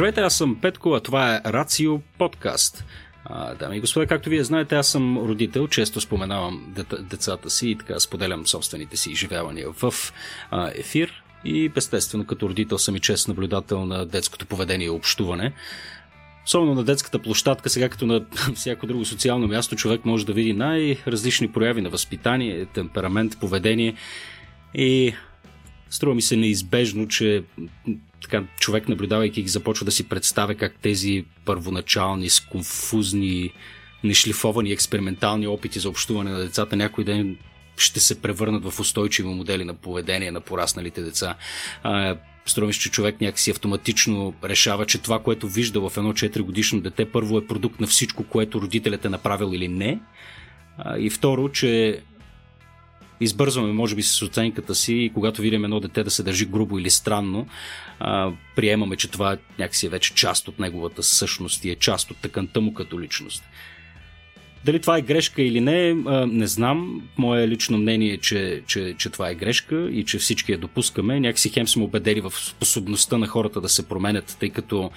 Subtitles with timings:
[0.00, 2.84] Здравейте, аз съм Петко, а това е Рацио подкаст.
[3.24, 7.78] А, дами и господа, както вие знаете, аз съм родител, често споменавам децата си и
[7.78, 9.94] така споделям собствените си изживявания в
[10.74, 15.52] ефир и естествено като родител съм и чест наблюдател на детското поведение и общуване.
[16.46, 20.52] Особено на детската площадка, сега като на всяко друго социално място, човек може да види
[20.52, 23.94] най-различни прояви на възпитание, темперамент, поведение
[24.74, 25.14] и
[25.90, 27.42] струва ми се неизбежно, че
[28.22, 33.52] така, човек наблюдавайки ги започва да си представя как тези първоначални, сконфузни,
[34.04, 37.36] нешлифовани експериментални опити за общуване на децата някой ден
[37.76, 41.34] ще се превърнат в устойчиви модели на поведение на порасналите деца.
[42.46, 47.04] Струва че човек някакси автоматично решава, че това, което вижда в едно 4 годишно дете,
[47.04, 49.98] първо е продукт на всичко, което родителят е направил или не.
[50.98, 52.00] И второ, че
[53.20, 56.78] избързваме, може би, с оценката си и когато видим едно дете да се държи грубо
[56.78, 57.46] или странно,
[58.00, 62.16] а, приемаме, че това някакси е вече част от неговата същност и е част от
[62.16, 63.42] тъканта му като личност.
[64.64, 65.94] Дали това е грешка или не,
[66.26, 67.02] не знам.
[67.18, 71.20] Мое лично мнение е, че, че, че това е грешка и че всички я допускаме.
[71.20, 74.90] Някакси хем сме убедени в способността на хората да се променят, тъй като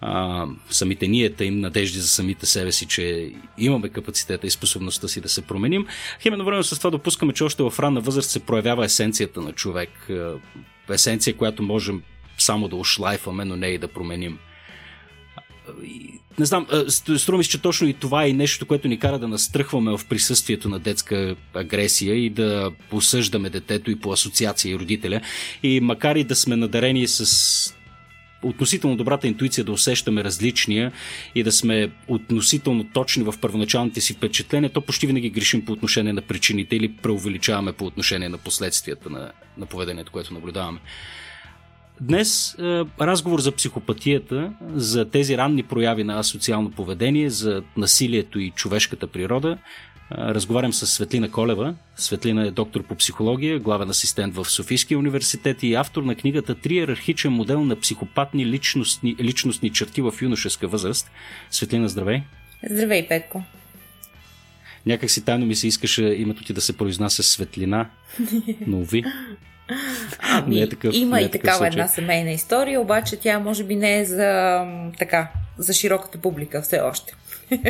[0.00, 5.20] а, самите ние им надежди за самите себе си, че имаме капацитета и способността си
[5.20, 5.86] да се променим.
[6.20, 9.90] Хем време с това допускаме, че още в ранна възраст се проявява есенцията на човек.
[10.90, 12.02] Есенция, която можем
[12.38, 14.38] само да ушлайфаме, но не и да променим
[16.38, 19.28] не знам, струва ми се, че точно и това е нещо, което ни кара да
[19.28, 25.20] настръхваме в присъствието на детска агресия и да посъждаме детето и по асоциация и родителя.
[25.62, 27.74] И макар и да сме надарени с
[28.42, 30.92] относително добрата интуиция да усещаме различния
[31.34, 36.12] и да сме относително точни в първоначалните си впечатления, то почти винаги грешим по отношение
[36.12, 40.78] на причините или преувеличаваме по отношение на последствията на, на поведението, което наблюдаваме.
[42.00, 42.62] Днес е,
[43.00, 49.58] разговор за психопатията, за тези ранни прояви на асоциално поведение, за насилието и човешката природа.
[49.58, 51.74] Е, разговарям с Светлина Колева.
[51.96, 57.32] Светлина е доктор по психология, главен асистент в Софийския университет и автор на книгата Триерархичен
[57.32, 61.10] модел на психопатни личностни, личностни черти в юношеска възраст.
[61.50, 62.22] Светлина, здравей!
[62.70, 63.44] Здравей, Петко!
[64.86, 67.90] Някак си тайно ми се искаше името ти да се произнася Светлина,
[68.66, 69.04] но ви.
[70.20, 71.70] Ами, не е такъв, има не е и такава случай.
[71.70, 74.64] една семейна история, обаче тя може би не е за,
[74.98, 77.14] така, за широката публика все още.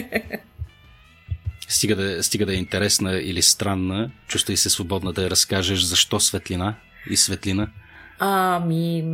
[1.68, 6.20] Стига да, стига да е интересна или странна, чувствай се свободна да я разкажеш защо
[6.20, 6.74] светлина
[7.10, 7.68] и светлина.
[8.18, 9.04] Ами,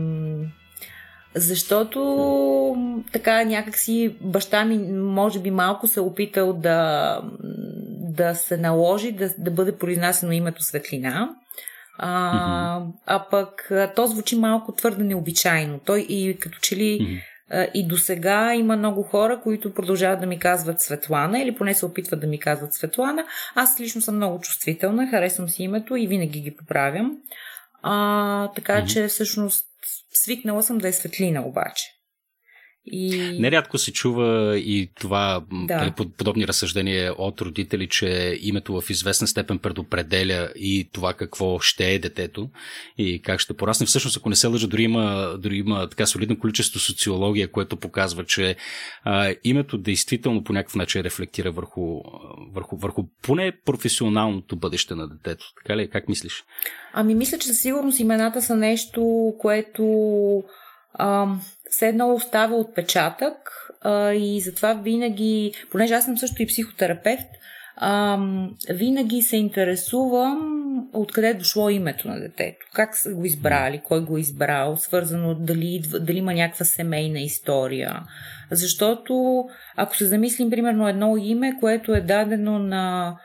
[1.35, 7.21] защото така някакси баща ми може би малко се е опитал да,
[7.99, 11.35] да се наложи да, да бъде произнасено името Светлина.
[11.99, 12.93] А, mm-hmm.
[13.07, 15.81] а пък то звучи малко твърде необичайно.
[15.85, 17.71] Той и като че ли mm-hmm.
[17.75, 21.87] и до сега има много хора, които продължават да ми казват Светлана или поне се
[21.87, 23.25] опитват да ми казват Светлана.
[23.55, 27.17] Аз лично съм много чувствителна, харесвам си името и винаги ги поправям.
[27.83, 28.87] А, така mm-hmm.
[28.87, 29.67] че всъщност
[30.13, 31.85] свикнала съм да е Светлина обаче.
[32.87, 33.37] И...
[33.41, 35.77] Нерядко се чува и това, да.
[35.77, 41.95] Нали, подобни разсъждения от родители, че името в известна степен предопределя и това какво ще
[41.95, 42.51] е детето
[42.99, 43.87] и как ще порасне.
[43.87, 48.25] Всъщност, ако не се лъжа, дори има, дори има така солидно количество социология, което показва,
[48.25, 48.57] че
[49.05, 52.01] а, името действително по някакъв начин рефлектира върху,
[52.53, 55.45] върху, върху поне професионалното бъдеще на детето.
[55.63, 55.91] Така ли?
[55.91, 56.45] Как мислиш?
[56.93, 59.85] Ами, мисля, че със сигурност имената са нещо, което
[61.71, 63.37] все едно остава отпечатък
[63.81, 67.29] а, и затова винаги, понеже аз съм също и психотерапевт,
[67.77, 68.19] а,
[68.71, 70.51] винаги се интересувам
[70.93, 75.35] откъде е дошло името на детето, как са го избрали, кой го е избрал, свързано
[75.35, 78.03] дали, дали има някаква семейна история.
[78.51, 79.45] Защото
[79.77, 83.17] ако се замислим, примерно, едно име, което е дадено на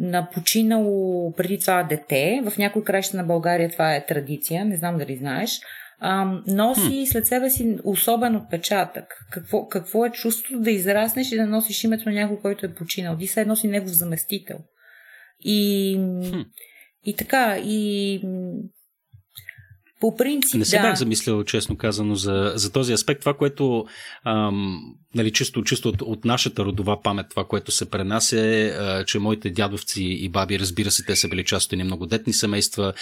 [0.00, 2.42] на починало преди това дете.
[2.44, 5.60] В някои краища на България това е традиция, не знам дали знаеш
[6.00, 9.04] а, носи след себе си особен отпечатък.
[9.30, 13.18] Какво, какво е чувството да израснеш и да носиш името на някой, който е починал?
[13.18, 14.58] Ти се носи негов заместител.
[15.40, 15.94] И,
[16.30, 16.40] хм.
[17.04, 18.20] и така, и
[20.00, 20.82] по принцип, Не се да.
[20.82, 23.20] бях замислял, честно казано, за, за този аспект.
[23.20, 23.86] Това, което
[24.24, 24.80] ам,
[25.14, 29.18] нали, чисто, чисто от, от нашата родова памет, това, което се пренася е, а, че
[29.18, 32.92] моите дядовци и баби, разбира се, те са били част от много детни семейства.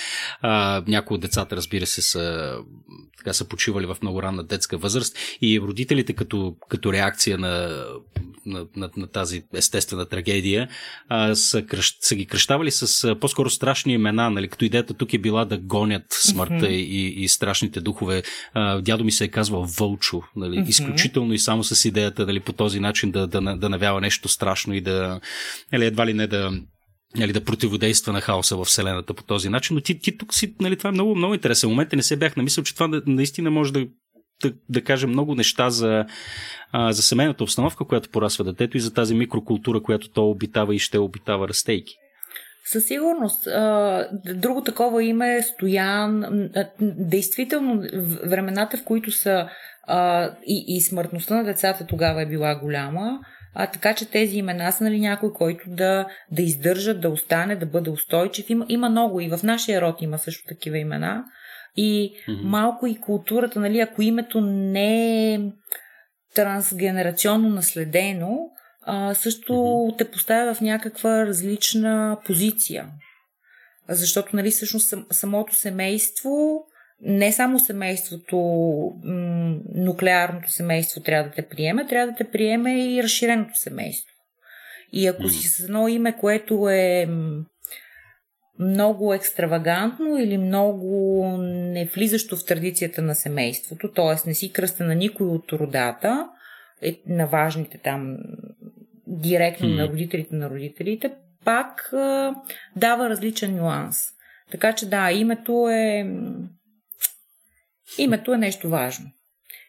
[0.40, 2.56] А, някои от децата, разбира се, са,
[3.18, 5.18] така, са почивали в много ранна детска възраст.
[5.42, 7.84] И родителите, като, като реакция на,
[8.46, 10.68] на, на, на тази естествена трагедия,
[11.08, 15.14] а, са, кръщ, са ги кръщавали с а, по-скоро страшни имена, нали, като идеята тук
[15.14, 18.22] е била да гонят смъртта mm-hmm и, и страшните духове.
[18.54, 20.68] А, дядо ми се е казвал Вълчо, нали, mm-hmm.
[20.68, 24.74] изключително и само с идеята нали, по този начин да, да, да навява нещо страшно
[24.74, 25.20] и да,
[25.72, 26.52] нали, едва ли не да
[27.16, 29.74] нали, да противодейства на хаоса в Вселената по този начин.
[29.74, 32.16] Но ти, ти тук си, нали, това е много, много интересен момент и не се
[32.16, 33.86] бях намислил, че това наистина може да
[34.42, 36.06] да, да кажем много неща за,
[36.72, 40.78] а, за семейната обстановка, която порасва детето и за тази микрокултура, която то обитава и
[40.78, 41.94] ще обитава растейки.
[42.66, 43.48] Със сигурност.
[44.34, 46.24] Друго такова име е Стоян.
[46.80, 47.82] Действително,
[48.24, 49.48] времената, в които са
[50.46, 53.20] и, и смъртността на децата тогава е била голяма,
[53.54, 57.66] а, така че тези имена са нали, някой, който да, да издържат, да остане, да
[57.66, 58.50] бъде устойчив.
[58.50, 61.24] Има, има много и в нашия род има също такива имена.
[61.76, 62.42] И mm-hmm.
[62.42, 65.40] малко и културата, нали, ако името не е
[66.34, 68.38] трансгенерационно наследено,
[68.86, 69.98] а, също mm-hmm.
[69.98, 72.86] те поставя в някаква различна позиция.
[73.88, 76.64] Защото, нали, всъщност самото семейство,
[77.00, 78.36] не само семейството,
[79.04, 84.12] м- нуклеарното семейство трябва да те приеме, трябва да те приеме и разширеното семейство.
[84.92, 85.40] И ако mm-hmm.
[85.40, 87.08] си с едно име, което е
[88.58, 94.28] много екстравагантно или много не влизащо в традицията на семейството, т.е.
[94.28, 96.28] не си кръста на никой от родата,
[96.82, 98.16] е, на важните там
[99.22, 99.74] директно mm.
[99.74, 101.10] на родителите на родителите,
[101.44, 102.34] пак а,
[102.76, 103.96] дава различен нюанс.
[104.50, 106.06] Така че да, името е
[107.98, 109.06] името е нещо важно.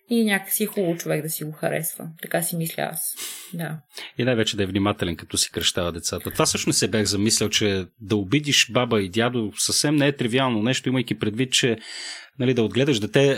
[0.09, 2.07] И някакси е хубаво човек да си го харесва.
[2.21, 3.15] Така си мисля аз.
[3.53, 3.79] Да.
[4.17, 6.31] И най-вече да е внимателен, като си кръщава децата.
[6.31, 10.15] Това също не се бях замислял, че да обидиш баба и дядо съвсем не е
[10.15, 11.77] тривиално нещо, имайки предвид, че
[12.39, 13.37] нали, да отгледаш дете.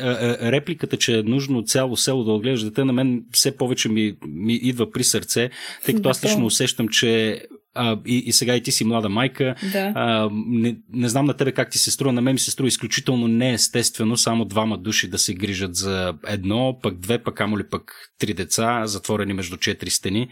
[0.52, 4.54] Репликата, че е нужно цяло село да отгледаш дете, на мен все повече ми, ми
[4.54, 5.50] идва при сърце,
[5.86, 7.42] тъй като аз лично усещам, че
[7.76, 9.56] а, и, и сега и ти си млада майка.
[9.72, 9.92] Да.
[9.96, 12.68] А, не, не знам на тебе как ти се струва, на мен ми се струва
[12.68, 17.64] изключително неестествено само двама души да се грижат за едно, пък две, пък амо ли
[17.70, 20.30] пък три деца, затворени между четири стени.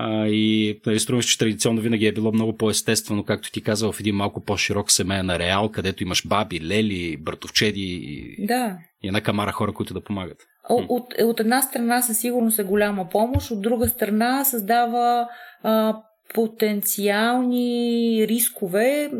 [0.00, 4.00] А, и нали, струва че традиционно винаги е било много по-естествено, както ти казал, в
[4.00, 8.78] един малко по-широк семейен ареал, където имаш баби, лели, братовчеди и, да.
[9.02, 10.38] и една камара хора, които да помагат.
[10.68, 15.28] От, от, от една страна със сигурност е голяма помощ, от друга страна създава
[15.62, 15.96] а,
[16.34, 19.10] потенциални рискове,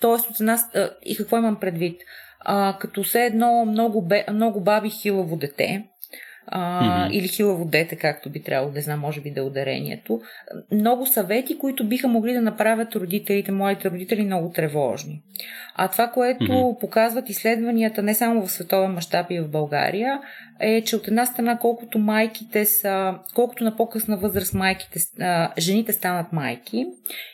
[0.00, 0.08] т.е.
[0.08, 0.58] от една...
[1.04, 2.00] И какво имам предвид?
[2.40, 5.84] А, като все едно много, бе, много баби хилаво дете,
[6.46, 7.12] а, mm-hmm.
[7.12, 10.20] или хилаво дете, както би трябвало да знам, може би да е ударението.
[10.72, 15.22] Много съвети, които биха могли да направят родителите, моите родители, много тревожни.
[15.74, 16.78] А това, което mm-hmm.
[16.78, 20.20] показват изследванията не само в световен мащаб и в България,
[20.60, 25.00] е, че от една страна, колкото майките са, колкото на по-късна възраст майките,
[25.58, 26.86] жените станат майки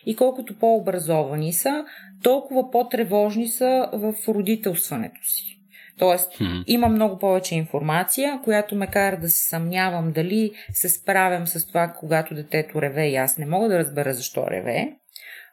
[0.06, 1.84] и колкото по-образовани са,
[2.22, 5.57] толкова по-тревожни са в родителстването си.
[5.98, 6.64] Тоест, mm-hmm.
[6.66, 11.94] има много повече информация, която ме кара да се съмнявам дали се справям с това,
[11.98, 14.92] когато детето реве и аз не мога да разбера защо реве,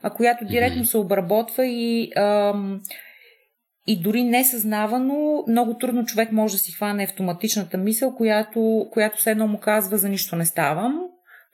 [0.03, 0.92] а която директно mm-hmm.
[0.92, 2.81] се обработва и, ам,
[3.88, 9.31] и дори несъзнавано, много трудно човек може да си хване автоматичната мисъл, която, която все
[9.31, 11.00] едно му казва за нищо не ставам,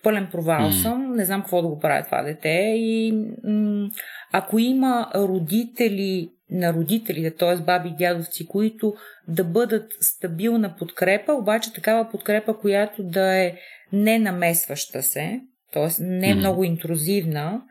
[0.03, 0.81] пълен провал mm.
[0.81, 3.13] съм, не знам какво да го правя това дете и
[3.43, 3.89] м-
[4.31, 7.55] ако има родители на родителите, т.е.
[7.63, 8.93] баби и дядовци, които
[9.27, 13.55] да бъдат стабилна подкрепа, обаче такава подкрепа, която да е
[13.93, 15.39] не намесваща се,
[15.73, 16.03] т.е.
[16.03, 17.61] не е много интрузивна,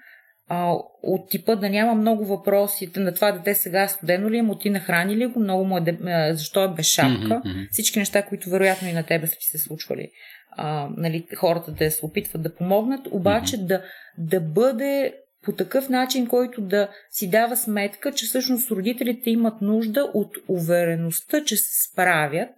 [0.53, 0.73] а,
[1.03, 4.71] от типа да няма много въпроси на това дете сега студено ли е, му ти
[4.71, 7.43] нахрани ли го, много му е, защо е без шапка.
[7.45, 7.69] Mm-hmm.
[7.71, 10.11] Всички неща, които вероятно и на тебе са ти се случвали.
[10.51, 13.67] А, нали, хората да се опитват да помогнат, обаче mm-hmm.
[13.67, 13.83] да,
[14.19, 20.11] да бъде по такъв начин, който да си дава сметка, че всъщност родителите имат нужда
[20.15, 22.55] от увереността, че се справят,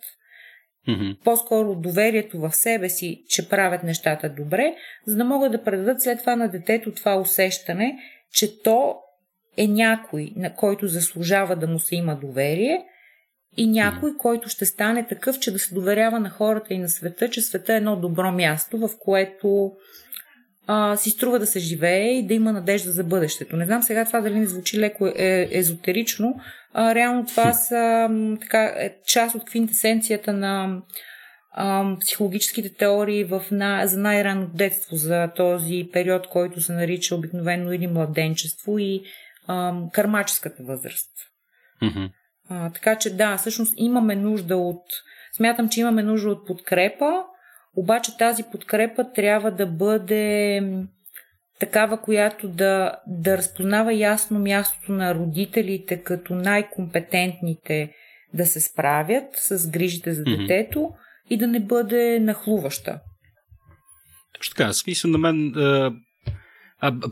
[0.89, 1.19] mm-hmm.
[1.25, 4.75] по-скоро доверието в себе си, че правят нещата добре,
[5.07, 7.99] за да могат да предадат след това на детето това усещане,
[8.33, 8.97] че то
[9.57, 12.85] е някой, на който заслужава да му се има доверие
[13.57, 14.17] и някой, mm-hmm.
[14.17, 17.73] който ще стане такъв, че да се доверява на хората и на света, че света
[17.75, 19.73] е едно добро място, в което
[20.75, 23.57] а, си струва да се живее и да има надежда за бъдещето.
[23.57, 26.35] Не знам сега това дали не звучи леко е, езотерично.
[26.73, 28.09] А, реално това са
[28.41, 30.83] така, е част от квинтесенцията на
[31.53, 37.73] а, психологическите теории в на, за най-рано детство, за този период, който се нарича обикновено
[37.73, 39.03] или младенчество и
[39.47, 41.13] а, кармаческата възраст.
[41.83, 42.11] Mm-hmm.
[42.49, 44.85] А, така че да, всъщност имаме нужда от.
[45.37, 47.25] Смятам, че имаме нужда от подкрепа,
[47.77, 50.63] обаче тази подкрепа трябва да бъде
[51.61, 57.93] такава, която да, да разпознава ясно мястото на родителите като най-компетентните
[58.35, 61.31] да се справят с грижите за детето mm-hmm.
[61.31, 63.01] и да не бъде нахлуваща.
[64.39, 64.73] Точно така.
[64.73, 65.53] Смисъл на мен.
[65.57, 65.93] А,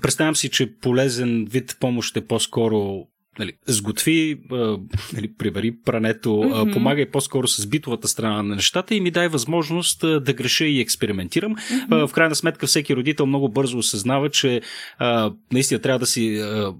[0.02, 3.06] представям си, че полезен вид помощ е по-скоро
[3.38, 4.78] нали, сготви, а,
[5.12, 6.72] нали, прибери прането, mm-hmm.
[6.72, 10.80] помагай по-скоро с битовата страна на нещата и ми дай възможност а, да греша и
[10.80, 11.56] експериментирам.
[11.56, 11.86] Mm-hmm.
[11.90, 14.60] А, в крайна сметка всеки родител много бързо осъзнава, че
[14.98, 16.74] а, наистина трябва да си а,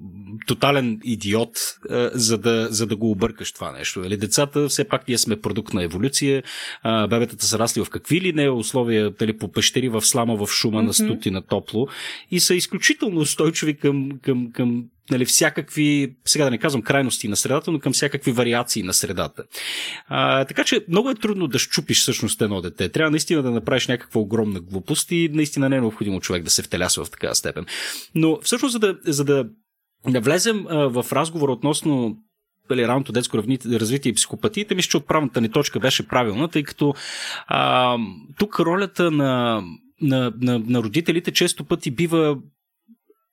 [0.47, 1.51] тотален идиот,
[1.91, 4.01] а, за, да, за да го объркаш това нещо.
[4.01, 6.43] Нали, децата, все пак ние сме продукт на еволюция,
[6.83, 10.51] а, бебетата са расли в какви ли не условия, нали, по пещери, в слама, в
[10.51, 10.87] шума, mm-hmm.
[10.87, 11.89] на стути, на топло
[12.31, 17.37] и са изключително устойчиви към, към, към нали, всякакви, сега да не казвам крайности на
[17.37, 19.43] средата, но към всякакви вариации на средата.
[20.09, 22.89] А, така че много е трудно да щупиш всъщност едно дете.
[22.89, 26.63] Трябва наистина да направиш някаква огромна глупост и наистина не е необходимо човек да се
[26.63, 27.67] втелясва в такава степен.
[28.15, 29.47] Но всъщност, за да, за да,
[30.09, 32.17] да влезем а, в разговор относно
[32.69, 36.95] дали, ранното детско развитие и психопатиите, мисля, че отправната ни точка беше правилна, тъй като
[37.47, 37.97] а,
[38.39, 39.63] тук ролята на,
[40.01, 42.39] на, на, на родителите често пъти бива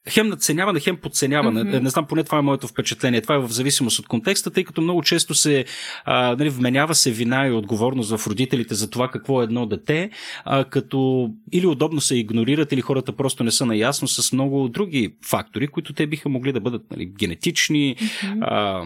[0.09, 1.63] хем надценяване, хем подценяване.
[1.63, 1.79] Mm-hmm.
[1.79, 3.21] Не знам, поне това е моето впечатление.
[3.21, 5.65] Това е в зависимост от контекста, тъй като много често се
[6.05, 10.09] а, нали, вменява се вина и отговорност в родителите за това какво е едно дете,
[10.45, 15.15] а, като или удобно се игнорират, или хората просто не са наясно с много други
[15.25, 18.37] фактори, които те биха могли да бъдат нали, генетични, mm-hmm.
[18.41, 18.83] а,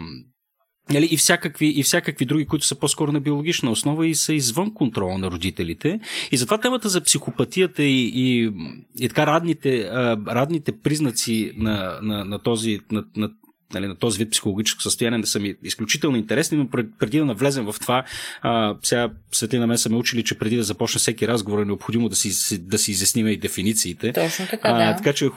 [0.94, 4.74] Нали, и, всякакви, и всякакви други, които са по-скоро на биологична основа и са извън
[4.74, 6.00] контрола на родителите.
[6.32, 8.52] И затова темата за психопатията и, и,
[9.00, 9.90] и така радните,
[10.28, 13.30] радните признаци на, на, на този, на, на,
[13.74, 16.70] нали, на този вид психологическо състояние не са ми изключително интересни, но
[17.00, 18.04] преди да навлезем в това,
[18.42, 22.10] а, сега Светлина мен са ме учили, че преди да започне всеки разговор е необходимо
[22.10, 24.14] да си, да си изясним и дефинициите.
[24.14, 24.96] Точно така, а, да.
[24.96, 25.30] Така че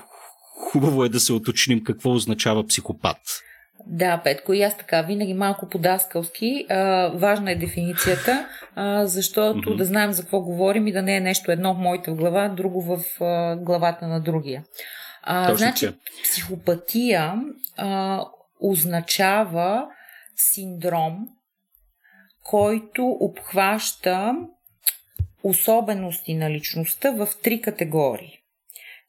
[0.71, 3.19] хубаво е да се уточним какво означава психопат.
[3.87, 6.67] Да, Петко, и аз така, винаги малко подаскалски.
[6.69, 9.76] А, важна е дефиницията, а, защото mm-hmm.
[9.76, 12.83] да знаем за какво говорим и да не е нещо едно в моята глава, друго
[12.83, 14.64] в а, главата на другия.
[15.23, 15.91] А, Точно значи,
[16.25, 17.35] психопатия
[17.76, 18.21] а,
[18.61, 19.87] означава
[20.37, 21.29] синдром,
[22.45, 24.35] който обхваща
[25.43, 28.38] особености на личността в три категории.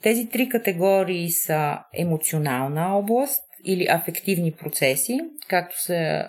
[0.02, 6.28] Тези три категории са емоционална област, или афективни процеси, както се,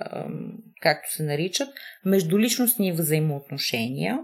[0.80, 1.68] както се наричат,
[2.04, 4.18] междуличностни взаимоотношения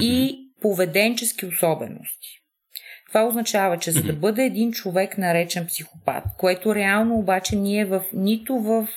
[0.00, 2.42] и поведенчески особености.
[3.08, 8.04] Това означава, че за да бъде един човек наречен психопат, което реално обаче ние в,
[8.12, 8.88] нито в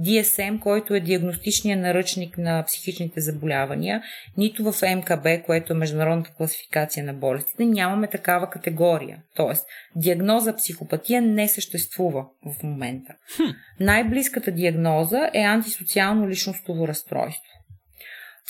[0.00, 4.02] DSM, който е диагностичния наръчник на психичните заболявания,
[4.36, 9.18] нито в МКБ, което е Международната класификация на болестите, нямаме такава категория.
[9.36, 9.66] Тоест,
[9.96, 13.14] диагноза психопатия не съществува в момента.
[13.80, 17.59] Най-близката диагноза е антисоциално личностово разстройство.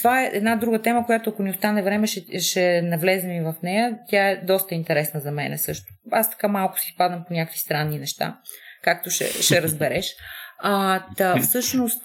[0.01, 3.55] Това е една друга тема, която ако ни остане време, ще, ще навлезем и в
[3.63, 3.99] нея.
[4.09, 5.93] Тя е доста интересна за мен също.
[6.11, 8.39] Аз така малко си падам по някакви странни неща,
[8.83, 10.15] както ще, ще разбереш.
[10.63, 12.03] А, да, всъщност,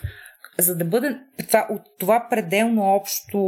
[0.59, 3.39] за да бъде това, от това пределно общо,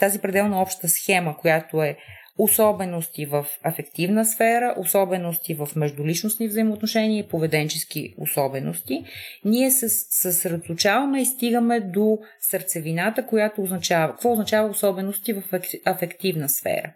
[0.00, 1.96] тази пределно обща схема, която е
[2.38, 9.04] особености в афективна сфера, особености в междуличностни взаимоотношения и поведенчески особености,
[9.44, 15.42] ние се съсредоточаваме и стигаме до сърцевината, която означава, какво означава особености в
[15.84, 16.92] афективна сфера.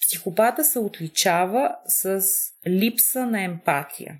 [0.00, 2.20] Психопата се отличава с
[2.68, 4.14] липса на емпатия.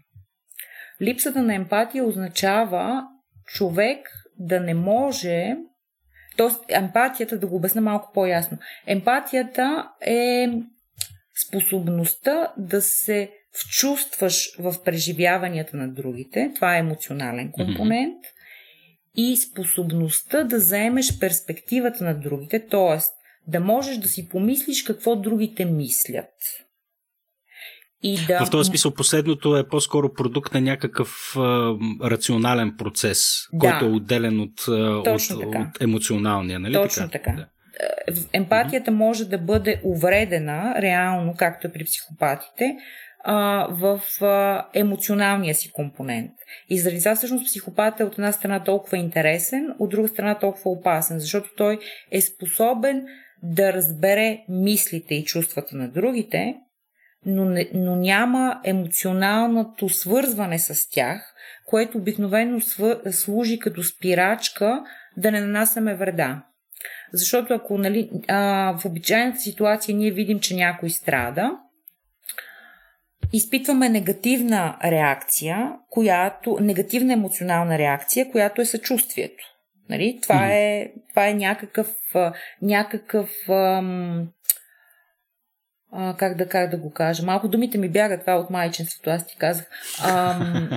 [1.03, 3.03] Липсата на емпатия означава
[3.47, 5.57] човек да не може
[6.37, 8.59] Тоест, емпатията, да го обясня малко по-ясно.
[8.87, 10.49] Емпатията е
[11.49, 16.53] способността да се вчувстваш в преживяванията на другите.
[16.55, 18.15] Това е емоционален компонент.
[18.15, 18.31] Mm-hmm.
[19.17, 22.99] И способността да заемеш перспективата на другите, т.е.
[23.51, 26.33] да можеш да си помислиш какво другите мислят.
[28.07, 28.47] И да...
[28.47, 33.59] В този смисъл последното е по-скоро продукт на някакъв а, рационален процес, да.
[33.59, 37.19] който е отделен от, от, от емоционалния, нали Точно така?
[37.19, 37.37] така.
[37.37, 37.47] Да.
[38.09, 38.95] Е, емпатията mm-hmm.
[38.95, 42.77] може да бъде увредена, реално, както е при психопатите,
[43.25, 46.31] а, в а, емоционалния си компонент.
[46.69, 50.71] И заради това всъщност психопатът е от една страна толкова интересен, от друга страна толкова
[50.71, 51.79] опасен, защото той
[52.11, 53.07] е способен
[53.43, 56.55] да разбере мислите и чувствата на другите,
[57.27, 61.35] но, не, но няма емоционалното свързване с тях,
[61.67, 64.85] което обикновено свър, служи като спирачка
[65.17, 66.43] да не нанасяме вреда.
[67.13, 71.59] Защото ако нали, а, в обичайната ситуация ние видим, че някой страда,
[73.33, 79.45] изпитваме негативна реакция, която, негативна емоционална реакция, която е съчувствието.
[79.89, 80.19] Нали?
[80.23, 80.83] Това, mm-hmm.
[80.83, 81.95] е, това е някакъв,
[82.63, 84.29] някакъв ам,
[85.97, 89.27] а, как, да, как да го кажа, малко думите ми бягат това от майчинството, аз
[89.27, 89.65] ти казах.
[90.05, 90.69] Ам,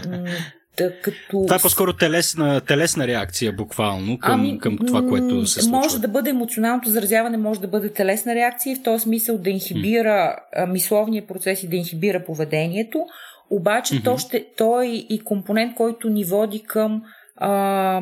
[0.78, 1.46] да, като...
[1.46, 5.78] Това е по-скоро телесна, телесна реакция, буквално, към, ами, към това, което се случва.
[5.78, 9.50] Може да бъде емоционалното заразяване, може да бъде телесна реакция и в този смисъл да
[9.50, 10.72] инхибира mm.
[10.72, 13.06] мисловния процес и да инхибира поведението,
[13.50, 14.04] обаче mm-hmm.
[14.04, 17.02] то, ще, то е и компонент, който ни води към,
[17.36, 18.02] а,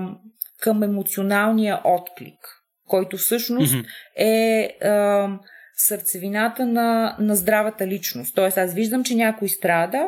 [0.59, 2.39] към емоционалния отклик,
[2.87, 3.85] който всъщност mm-hmm.
[4.17, 4.77] е...
[4.87, 5.29] А,
[5.75, 8.35] сърцевината на, на здравата личност.
[8.35, 10.07] Тоест, аз виждам, че някой страда,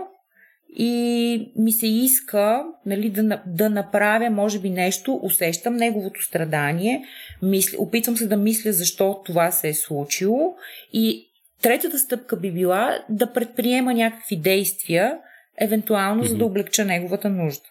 [0.80, 7.04] и ми се иска нали, да, да направя, може би, нещо, усещам неговото страдание,
[7.42, 10.56] мисля, опитвам се да мисля защо това се е случило
[10.94, 11.28] и
[11.62, 15.18] третата стъпка би била да предприема някакви действия,
[15.62, 16.28] евентуално, mm-hmm.
[16.28, 17.66] за да облегча неговата нужда.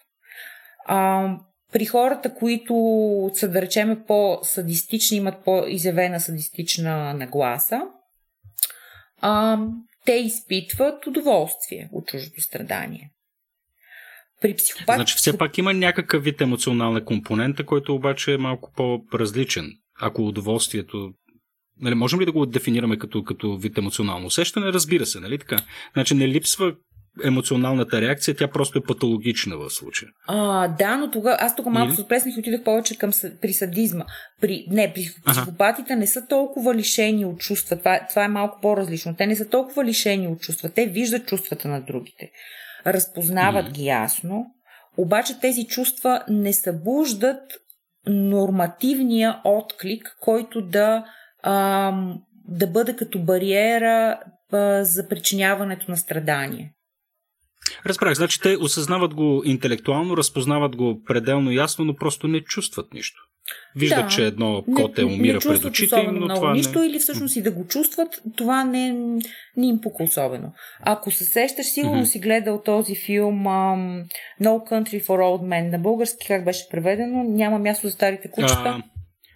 [0.85, 1.29] А,
[1.73, 2.73] при хората, които
[3.33, 7.81] са, да речеме, по-садистични, имат по-изявена садистична нагласа,
[9.21, 9.59] а,
[10.05, 13.11] те изпитват удоволствие от чуждото страдание.
[14.41, 14.95] При психопат...
[14.95, 19.71] Значи все пак има някакъв вид емоционална компонента, който обаче е малко по-различен.
[20.01, 21.13] Ако удоволствието
[21.81, 24.65] Нали, можем ли да го дефинираме като, като вид емоционално усещане?
[24.65, 25.61] Разбира се, нали така?
[25.93, 26.75] Значи не липсва
[27.23, 30.09] емоционалната реакция, тя просто е патологична в случая.
[30.27, 34.05] А, да, но тогава аз тук малко се отплеснах и отидах повече към при садизма.
[34.41, 35.99] При, не, при психопатите ага.
[35.99, 37.77] не са толкова лишени от чувства.
[37.77, 39.15] Това, това е малко по-различно.
[39.15, 40.69] Те не са толкова лишени от чувства.
[40.69, 42.29] Те виждат чувствата на другите.
[42.85, 43.71] Разпознават mm.
[43.71, 44.45] ги ясно.
[44.97, 47.41] Обаче тези чувства не събуждат
[48.07, 51.05] нормативния отклик, който да,
[51.43, 54.19] ам, да бъде като бариера
[54.51, 56.73] а, за причиняването на страдание.
[57.85, 63.21] Разбрах, значи те осъзнават го интелектуално, разпознават го пределно ясно, но просто не чувстват нищо.
[63.75, 66.79] Виждат, да, че едно коте не, умира не пред очите им, но много това нищо,
[66.79, 66.85] не...
[66.85, 68.93] или всъщност и да го чувстват, това не,
[69.57, 70.53] не им пука особено.
[70.79, 72.11] Ако се сещаш, сигурно mm-hmm.
[72.11, 74.05] си гледал този филм um,
[74.41, 75.71] No Country for Old Men.
[75.71, 77.23] На български как беше преведено?
[77.23, 78.63] Няма място за старите кучета.
[78.65, 78.81] А,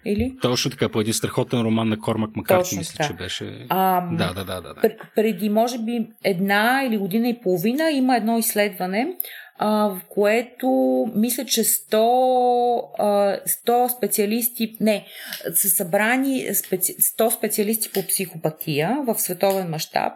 [0.04, 0.36] или?
[0.42, 3.08] Точно така, по един страхотен роман на Кормак Макарти, мисля, така.
[3.08, 3.66] че беше.
[3.68, 4.96] А, да, да, да, да, да.
[5.16, 9.16] Преди, може би, една или година и половина има едно изследване,
[9.58, 10.68] а, в което
[11.14, 15.06] мисля, че 100, а, 100 специалисти, не,
[15.54, 20.12] са събрани специ, 100 специалисти по психопатия в световен мащаб,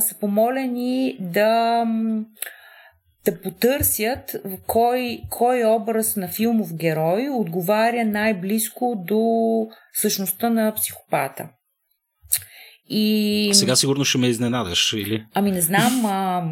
[0.00, 1.84] са помолени да
[3.26, 4.36] да потърсят
[4.66, 9.66] кой, кой образ на филмов герой отговаря най-близко до
[10.00, 11.48] същността на психопата.
[12.88, 13.50] И...
[13.52, 15.24] Сега сигурно ще ме изненадаш, или?
[15.34, 16.02] Ами не знам.
[16.08, 16.44] А,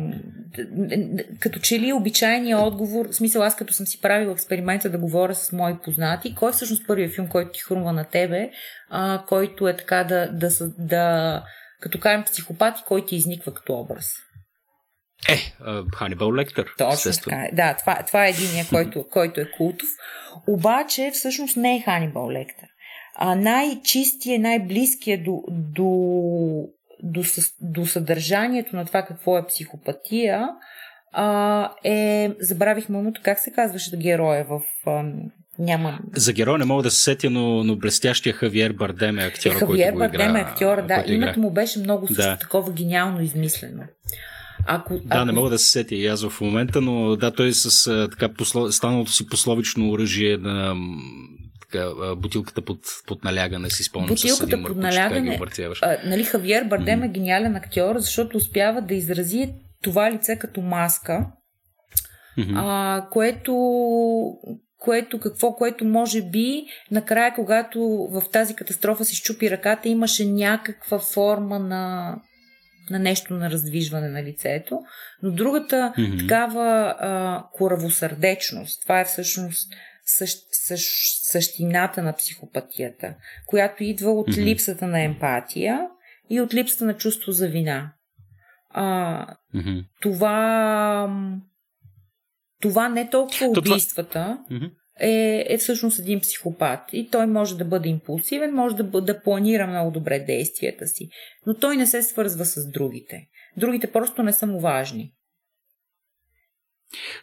[1.40, 5.34] като че ли обичайният отговор, в смисъл аз като съм си правила експеримента да говоря
[5.34, 8.50] с мои познати, кой е всъщност първият филм, който ти хрумва на тебе,
[8.90, 11.42] а, който е така да, да, да
[11.80, 14.06] като кажем психопат и кой ти изниква като образ?
[15.28, 15.52] Е,
[15.96, 16.66] Ханибал Лектър.
[16.78, 17.36] Точно така.
[17.36, 17.50] Е.
[17.52, 19.88] Да, това, това е единия, който, който е култов.
[20.48, 22.68] Обаче, всъщност не е Ханибал Лектър.
[23.16, 25.88] А най-чистия, най-близкият до, до,
[27.02, 27.22] до,
[27.60, 30.48] до съдържанието на това какво е психопатия
[31.12, 35.04] а, е, забравих мамото, как се казваше героя в а,
[35.58, 35.98] няма.
[36.16, 39.92] За герой не мога да се сетя, но, но блестящия Хавиер Бардем е актьор, Хавиер
[39.92, 41.04] който Бардем е актьор, да.
[41.06, 42.36] Името му беше много да.
[42.36, 43.82] такова гениално измислено.
[44.66, 45.24] Ако, да, ако...
[45.24, 48.28] не мога да се сетя и аз в момента, но да, той е с така
[48.28, 48.72] посло...
[48.72, 50.74] станалото си пословично оръжие на
[51.60, 55.40] така, бутилката под, под налягане, си спомням бутилката под налягане,
[55.82, 57.04] а, нали, Хавиер Бардем mm.
[57.04, 61.26] е гениален актьор, защото успява да изрази това лице като маска,
[62.38, 62.52] mm-hmm.
[62.56, 63.54] а, което
[64.78, 70.98] което какво, което може би накрая, когато в тази катастрофа си щупи ръката, имаше някаква
[70.98, 72.14] форма на
[72.90, 74.80] на нещо на раздвижване на лицето,
[75.22, 76.20] но другата mm-hmm.
[76.20, 79.72] такава а, коравосърдечност, това е всъщност
[80.04, 83.14] същ, същ, същината на психопатията,
[83.46, 84.44] която идва от mm-hmm.
[84.44, 85.88] липсата на емпатия
[86.30, 87.92] и от липсата на чувство за вина.
[88.70, 89.84] А, mm-hmm.
[90.00, 91.08] Това
[92.60, 96.80] това не толкова убийствата, mm-hmm е, е всъщност един психопат.
[96.92, 101.08] И той може да бъде импулсивен, може да, да планира много добре действията си,
[101.46, 103.26] но той не се свързва с другите.
[103.56, 105.12] Другите просто не са му важни.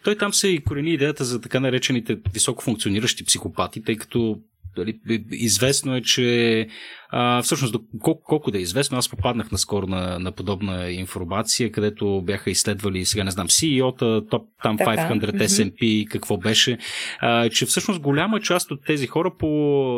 [0.04, 4.40] Той там се и корени идеята за така наречените високо функциониращи психопати, тъй като
[4.76, 5.00] дали,
[5.32, 6.68] известно е, че
[7.14, 12.22] А, всъщност, колко, колко да е известно, аз попаднах наскоро на, на подобна информация, където
[12.22, 16.78] бяха изследвали, сега не знам, CEO-та, топ там 500 S&P, какво беше,
[17.20, 19.48] а, че всъщност голяма част от тези хора по,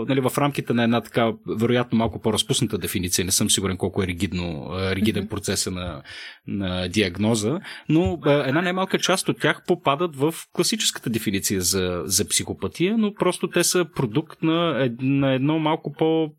[0.09, 4.07] нали, в рамките на една така, вероятно малко по-разпусната дефиниция, не съм сигурен колко е
[4.07, 6.01] ригидно, ригиден процеса на,
[6.47, 12.97] на диагноза, но една немалка част от тях попадат в класическата дефиниция за, за психопатия,
[12.97, 16.29] но просто те са продукт на, на едно малко по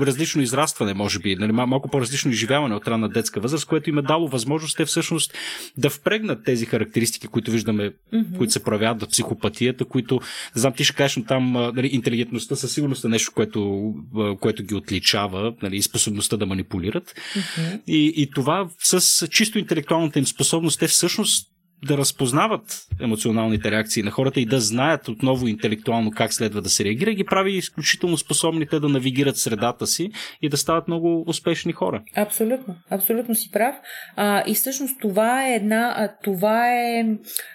[0.00, 4.02] различно израстване, може би, нали, малко по-различно изживяване от ранна детска възраст, което им е
[4.02, 5.34] дало възможност те всъщност
[5.76, 8.36] да впрегнат тези характеристики, които виждаме, mm-hmm.
[8.36, 10.20] които се проявяват в психопатията, които,
[10.56, 13.92] не знам, ти ще кажеш, но там нали, интелигентността със сигурност е нещо, което,
[14.40, 17.14] което ги отличава, нали, способността да манипулират.
[17.14, 17.80] Mm-hmm.
[17.86, 24.10] И, и това с чисто интелектуалната им способност, те всъщност да разпознават емоционалните реакции на
[24.10, 28.80] хората и да знаят отново интелектуално как следва да се реагира, ги прави изключително способните
[28.80, 30.10] да навигират средата си
[30.42, 32.02] и да стават много успешни хора.
[32.16, 33.74] Абсолютно, абсолютно си прав.
[34.16, 37.06] А, и всъщност това е една, а, това е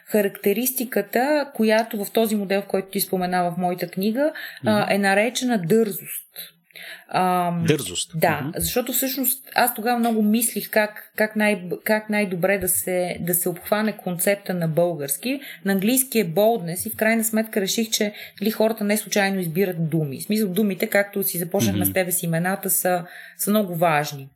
[0.05, 4.31] характеристиката, която в този модел, в който ти споменава в моята книга,
[4.65, 6.60] а, е наречена дързост.
[7.07, 8.11] А, Дързост.
[8.19, 13.33] Да, защото всъщност аз тогава много мислих как, как, най, как най-добре да се, да
[13.33, 15.39] се обхване концепта на български.
[15.65, 19.89] На английски е boldness и в крайна сметка реших, че ли хората не случайно избират
[19.89, 20.19] думи.
[20.19, 21.89] В смисъл думите, както си започнахме mm-hmm.
[21.89, 23.05] с тебе с имената, са,
[23.37, 24.29] са много важни.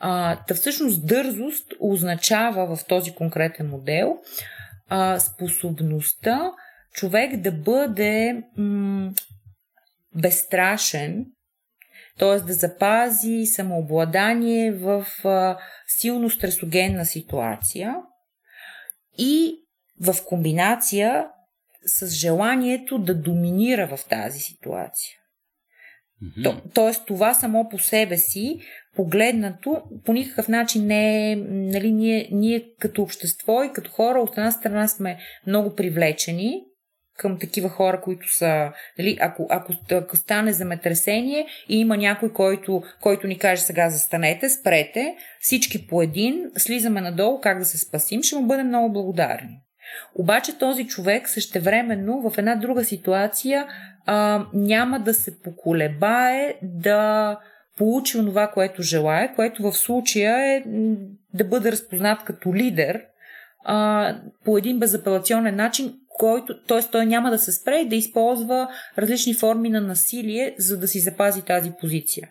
[0.00, 4.16] А, та всъщност дързост означава в този конкретен модел
[4.88, 6.52] а, способността
[6.92, 9.12] човек да бъде м-
[10.14, 11.26] безстрашен
[12.18, 12.40] т.е.
[12.40, 17.94] да запази самообладание в а, силно стресогенна ситуация
[19.18, 19.54] и
[20.00, 21.26] в комбинация
[21.86, 25.16] с желанието да доминира в тази ситуация.
[26.22, 26.44] Mm-hmm.
[26.44, 28.60] То, тоест, това само по себе си,
[28.94, 31.36] погледнато, по никакъв начин не е.
[31.50, 36.62] Нали, ние, ние като общество и като хора, от една страна сме много привлечени
[37.18, 42.82] към такива хора, които са, нали, ако, ако, ако стане земетресение и има някой, който,
[43.00, 48.22] който ни каже сега застанете, спрете, всички по един, слизаме надолу, как да се спасим,
[48.22, 49.60] ще му бъдем много благодарни.
[50.14, 53.66] Обаче този човек същевременно в една друга ситуация
[54.06, 57.38] а, няма да се поколебае да
[57.76, 60.62] получи онова, което желая, което в случая е
[61.34, 63.02] да бъде разпознат като лидер
[63.64, 66.90] а, по един безапелационен начин, който, т.е.
[66.92, 71.00] той няма да се спре и да използва различни форми на насилие, за да си
[71.00, 72.30] запази тази позиция.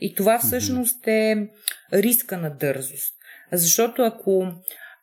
[0.00, 1.48] И това всъщност е
[1.92, 3.14] риска на дързост.
[3.52, 4.52] Защото ако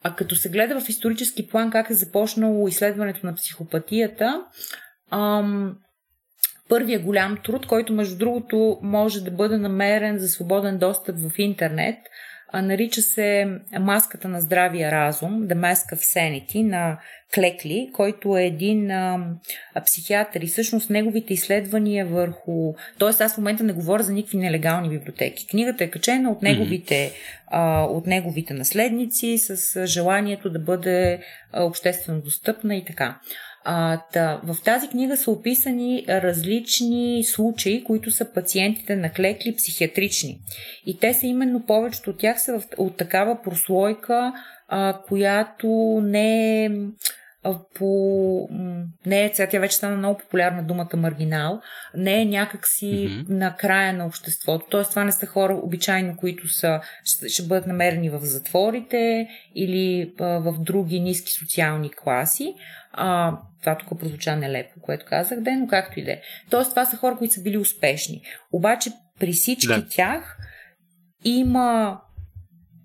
[0.03, 4.45] а като се гледа в исторически план как е започнало изследването на психопатията,
[5.11, 5.77] ам,
[6.69, 11.97] първият голям труд, който между другото може да бъде намерен за свободен достъп в интернет,
[12.61, 13.47] нарича се
[13.79, 16.99] Маската на здравия разум, The Mask of Sanity на
[17.33, 19.19] Клекли, който е един а,
[19.85, 22.73] психиатър и всъщност неговите изследвания върху...
[22.97, 25.47] Тоест аз в момента не говоря за никакви нелегални библиотеки.
[25.47, 27.11] Книгата е качена от неговите,
[27.47, 31.19] а, от неговите наследници с желанието да бъде
[31.53, 33.19] обществено достъпна и така.
[33.67, 40.39] А, та, в тази книга са описани различни случаи, които са пациентите на клекли психиатрични.
[40.85, 44.33] И те са именно повечето от тях са от такава прослойка,
[44.67, 45.67] а, която
[46.03, 46.71] не е
[47.53, 48.49] по...
[49.05, 51.61] Не е, сега тя вече стана много популярна думата маргинал,
[51.95, 53.29] не е някакси mm-hmm.
[53.29, 54.65] на края на обществото.
[54.69, 60.13] Тоест това не са хора обичайно, които са, ще, ще бъдат намерени в затворите или
[60.19, 62.53] а, в други ниски социални класи.
[62.91, 66.21] А, това тук прозвуча нелепо, което казах, де, но както и да е.
[66.49, 68.21] Тоест това са хора, които са били успешни.
[68.51, 69.87] Обаче при всички да.
[69.89, 70.37] тях
[71.23, 71.99] има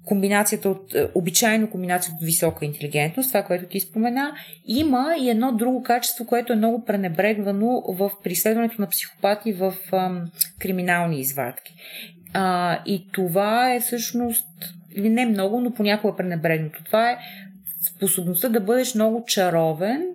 [0.04, 4.32] комбинацията от, е, обичайно комбинацията от висока интелигентност, това, което ти спомена,
[4.66, 10.30] има и едно друго качество, което е много пренебрегвано в преследването на психопати в ам,
[10.58, 11.74] криминални извадки.
[12.32, 14.46] А, и това е всъщност,
[14.96, 16.84] не много, но понякога пренебрегнато.
[16.84, 17.18] Това е
[17.96, 20.06] способността да бъдеш много чаровен,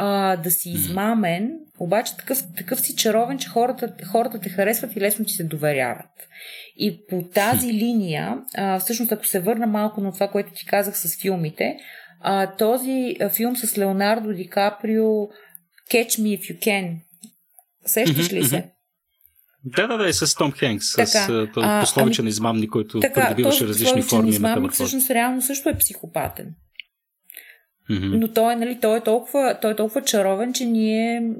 [0.00, 5.00] а, да си измамен, обаче такъв, такъв си чаровен, че хората, хората те харесват и
[5.00, 6.10] лесно ти се доверяват.
[6.76, 10.98] И по тази линия, а, всъщност ако се върна малко на това, което ти казах
[10.98, 11.76] с филмите,
[12.20, 15.28] а, този филм с Леонардо Ди Каприо
[15.90, 16.96] Catch Me If You Can,
[17.86, 18.70] сещаш ли се?
[19.64, 23.66] Да, да, да, и с Том Хенкс, така, с този пословичен ами, измамник, който придобиваше
[23.66, 24.74] различни форми измамник, на метаморфоз.
[24.74, 26.54] всъщност реално също е психопатен.
[27.90, 28.18] Mm-hmm.
[28.18, 31.32] Но той, нали, той, е толкова, той е толкова чаровен, че ние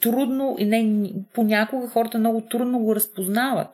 [0.00, 3.68] трудно и не, понякога хората много трудно го разпознават,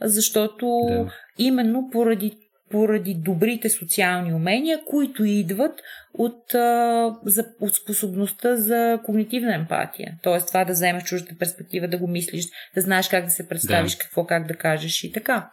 [0.00, 1.12] защото да.
[1.38, 2.32] именно поради
[2.70, 5.80] поради добрите социални умения, които идват
[6.14, 10.14] от, а, за, от способността за когнитивна емпатия.
[10.22, 13.92] Тоест това да вземеш чуждата перспектива, да го мислиш, да знаеш как да се представиш,
[13.92, 13.98] да.
[13.98, 15.50] какво как да кажеш и така.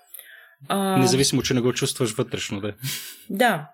[0.68, 0.98] А...
[0.98, 2.74] Независимо, че не го чувстваш вътрешно, да.
[3.30, 3.70] Да.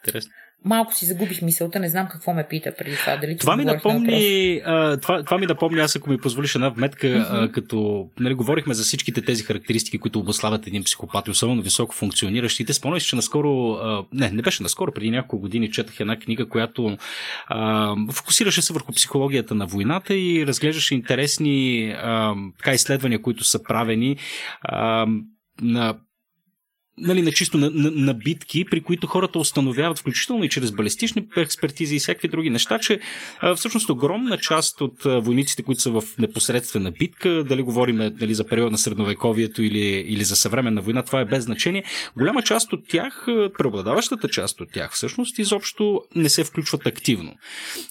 [0.00, 0.32] Интересно.
[0.64, 3.16] Малко си загубих мисълта, не знам какво ме пита преди това.
[3.16, 7.06] Дали това, ми напомни, а, това, това ми напомни, аз ако ми позволиш една вметка,
[7.06, 7.44] mm-hmm.
[7.44, 11.94] а, като нали, говорихме за всичките тези характеристики, които обославят един психопат и особено високо
[11.94, 12.72] функциониращите.
[12.72, 16.96] Спомняш, че наскоро, а, не, не беше наскоро, преди няколко години четах една книга, която
[17.46, 23.62] а, фокусираше се върху психологията на войната и разглеждаше интересни а, така, изследвания, които са
[23.62, 24.16] правени
[24.62, 25.06] а,
[25.62, 25.94] на
[26.98, 31.26] нали, на чисто на, на, на битки, при които хората установяват, включително и чрез балистични
[31.36, 33.00] експертизи и всякакви други неща, че
[33.40, 38.34] а, всъщност огромна част от а, войниците, които са в непосредствена битка, дали говорим нали,
[38.34, 41.84] за период на средновековието или, или за съвременна война, това е без значение.
[42.16, 43.26] Голяма част от тях,
[43.58, 47.34] преобладаващата част от тях, всъщност изобщо не се включват активно.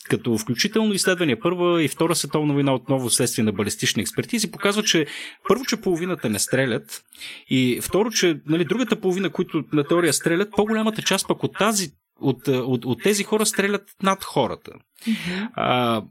[0.10, 5.06] Като включително изследвания Първа и Втора световна война отново следствие на балистични експертизи показва, че
[5.48, 7.04] първо, че половината не стрелят
[7.50, 11.92] и второ, че нали, другата половина, които на теория стрелят, по-голямата част пък от тази
[12.22, 14.72] от, от, от тези хора стрелят над хората.
[14.72, 15.50] Mm-hmm.
[15.54, 16.02] А,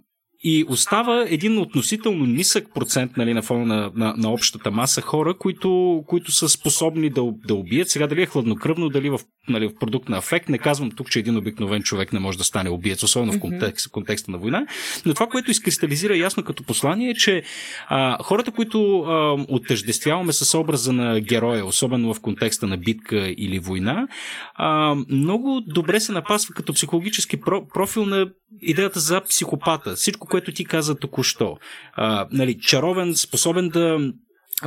[0.43, 5.35] и остава един относително нисък процент нали, на фона на, на, на общата маса хора,
[5.39, 7.89] които, които са способни да, да убият.
[7.89, 10.49] Сега дали е хладнокръвно, дали в, нали, в продукт на афект.
[10.49, 13.89] Не казвам тук, че един обикновен човек не може да стане убиец, особено в контекст,
[13.89, 14.67] в контекста на война.
[15.07, 17.43] Но това, което изкристализира ясно като послание е, че
[17.89, 23.59] а, хората, които а, отъждествяваме с образа на героя, особено в контекста на битка или
[23.59, 24.09] война,
[24.55, 28.27] а, много добре се напасва като психологически про, профил на
[28.63, 29.95] идеята за психопата.
[29.95, 31.57] Всичко, което ти каза току-що.
[31.95, 34.13] А, нали, чаровен, способен да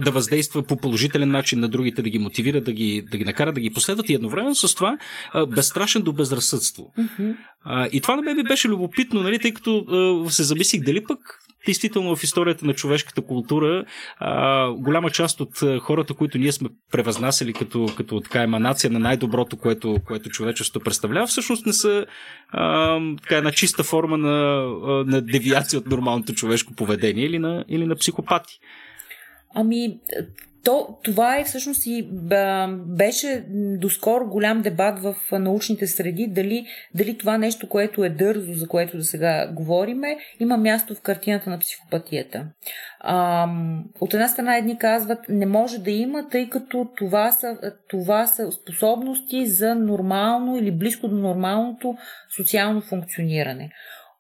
[0.02, 3.54] да въздейства по положителен начин на другите, да ги мотивира, да ги, да ги накара
[3.54, 4.98] да ги последват и едновременно с това
[5.34, 6.94] а, безстрашен до безразсъдство.
[7.00, 7.36] Mm-hmm.
[7.64, 11.04] А, и това на мен ми беше любопитно, нали, тъй като а, се замислих дали
[11.04, 11.20] пък
[11.66, 13.86] действително в историята на човешката култура
[14.18, 19.58] а, голяма част от хората, които ние сме превъзнасяли като, като така еманация на най-доброто,
[19.58, 22.06] което, което човечеството представлява, всъщност не са
[22.50, 24.66] а, така една чиста форма на,
[25.06, 28.60] на девиация от нормалното човешко поведение или на, или на психопати.
[29.56, 30.00] Ами,
[30.64, 32.08] то, това е всъщност и
[32.86, 33.46] беше
[33.78, 38.98] доскоро голям дебат в научните среди, дали, дали това нещо, което е дързо, за което
[38.98, 42.46] до сега говориме, има място в картината на психопатията.
[43.00, 43.48] А,
[44.00, 47.58] от една страна едни казват, не може да има, тъй като това са,
[47.90, 51.96] това са способности за нормално или близко до нормалното
[52.38, 53.72] социално функциониране.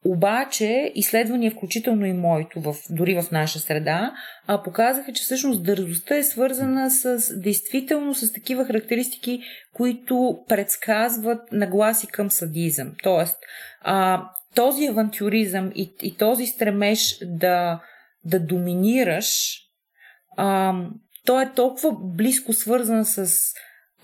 [0.06, 4.14] Обаче, изследвания, включително и моето, в, дори в наша среда,
[4.48, 12.08] а, показаха, че всъщност дързостта е свързана с действително с такива характеристики, които предсказват нагласи
[12.08, 12.94] към садизъм.
[13.04, 13.38] Тоест,
[13.82, 14.24] а,
[14.56, 17.82] този авантюризъм и, и този стремеж да,
[18.26, 19.60] да доминираш,
[20.38, 20.74] а,
[21.26, 23.34] той е толкова близко свързан с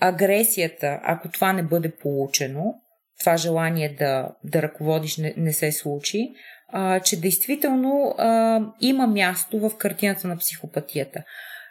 [0.00, 2.74] агресията, ако това не бъде получено,
[3.20, 6.32] това желание да, да ръководиш не, не се случи,
[6.72, 11.22] а, че действително а, има място в картината на психопатията.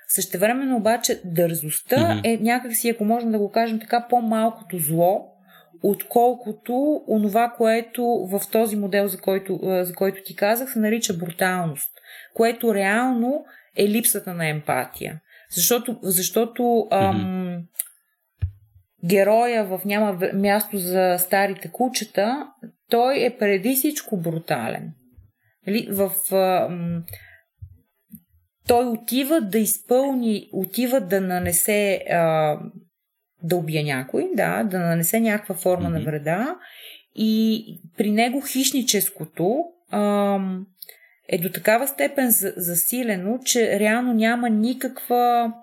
[0.08, 2.22] Същевременно обаче дързостта mm-hmm.
[2.24, 5.26] е някакси, ако можем да го кажем така, по-малкото зло,
[5.84, 11.90] отколкото онова, което в този модел, за който, за който ти казах, се нарича бруталност,
[12.34, 13.46] което реално
[13.78, 15.20] е липсата на емпатия.
[15.56, 17.10] Защото, защото mm-hmm.
[17.10, 17.64] ам,
[19.06, 22.48] героя в Няма място за старите кучета,
[22.90, 24.94] той е преди всичко брутален.
[25.68, 26.12] Нали, в,
[28.68, 32.04] той отива да изпълни, отива да нанесе,
[33.44, 35.94] да убие някой, да, да нанесе някаква форма mm-hmm.
[35.94, 36.56] на вреда
[37.16, 37.66] и
[37.98, 39.64] при него хищническото
[41.30, 45.54] е до такава степен засилено, че реално няма никаква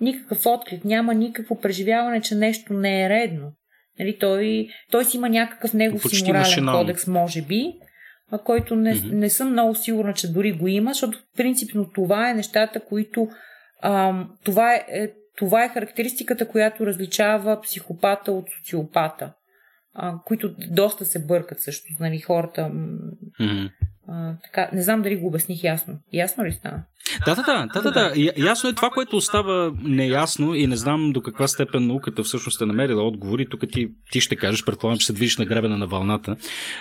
[0.00, 3.52] никакъв отклик, няма никакво преживяване, че нещо не е редно.
[3.98, 6.80] Нали, той, той си има някакъв негов Почти си морален машинално.
[6.80, 7.72] кодекс, може би,
[8.30, 9.12] а който не, mm-hmm.
[9.12, 13.28] не съм много сигурна, че дори го има, защото принципно това е нещата, които
[13.82, 19.32] ам, това, е, е, това е характеристиката, която различава психопата от социопата.
[19.96, 21.86] А, които доста се бъркат също.
[22.00, 22.60] Нали, хората.
[23.40, 23.70] Mm-hmm.
[24.08, 25.98] А, така, не знам дали го обясних ясно.
[26.12, 26.82] Ясно ли стана?
[27.26, 28.32] Да, да, да, да, да, да.
[28.36, 32.66] Ясно е това, което остава неясно и не знам до каква степен науката всъщност е
[32.66, 33.46] намерила отговори.
[33.48, 36.36] Тук ти, ти ще кажеш, предполагам, че се движиш на гребена на вълната,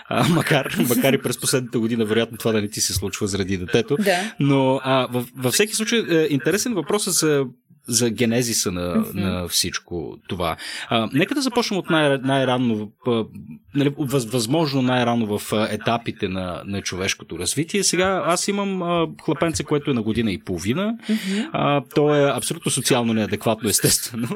[0.10, 3.58] а, макар, макар и през последната година, вероятно това да не ти се случва заради
[3.58, 3.96] детето.
[4.00, 4.34] Да.
[4.40, 7.46] Но а, във, във всеки случай е, интересен въпрос е за
[7.88, 9.14] за генезиса на, mm-hmm.
[9.14, 10.56] на всичко това.
[10.90, 12.92] А, нека да започнем от най- най-ранно,
[13.76, 17.84] нали, възможно най-рано в етапите на, на човешкото развитие.
[17.84, 20.98] Сега аз имам а, хлапенце, което е на година и половина.
[21.10, 21.50] Mm-hmm.
[21.54, 24.28] А, то е абсолютно социално неадекватно, естествено,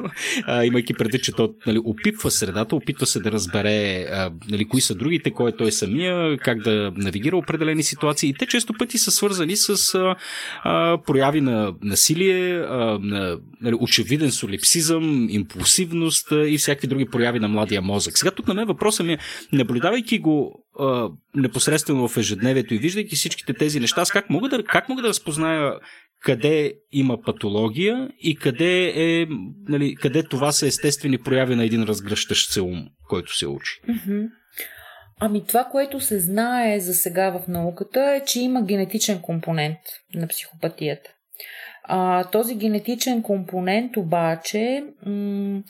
[0.46, 4.80] а, имайки преди, че то нали, опитва средата, опитва се да разбере а, нали, кои
[4.80, 8.30] са другите, кой е той самия, как да навигира определени ситуации.
[8.30, 10.16] И те често пъти са свързани с а,
[10.62, 17.48] а, прояви на насилие, а, на нали, очевиден солипсизъм, импулсивност и всякакви други прояви на
[17.48, 18.18] младия мозък.
[18.18, 19.18] Сега тук на мен въпросът ми е,
[19.52, 24.62] наблюдавайки го а, непосредствено в ежедневието и виждайки всичките тези неща, аз как мога да,
[24.64, 25.72] как мога да разпозная
[26.20, 29.26] къде има патология и къде, е,
[29.68, 33.80] нали, къде това са естествени прояви на един разгръщащ се ум, който се учи.
[35.20, 39.78] Ами това, което се знае за сега в науката е, че има генетичен компонент
[40.14, 41.10] на психопатията.
[41.92, 45.62] А, този генетичен компонент обаче, м-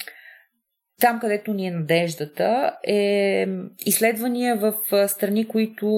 [1.00, 3.46] там където ни е надеждата, е
[3.86, 4.74] изследвания в
[5.08, 5.88] страни, които,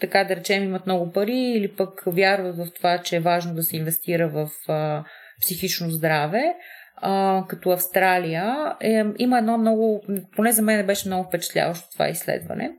[0.00, 3.62] така да речем, имат много пари или пък вярват в това, че е важно да
[3.62, 5.04] се инвестира в а,
[5.40, 6.54] психично здраве,
[6.96, 8.74] а, като Австралия.
[8.80, 10.02] Е, има едно много,
[10.36, 12.70] поне за мен беше много впечатляващо това изследване,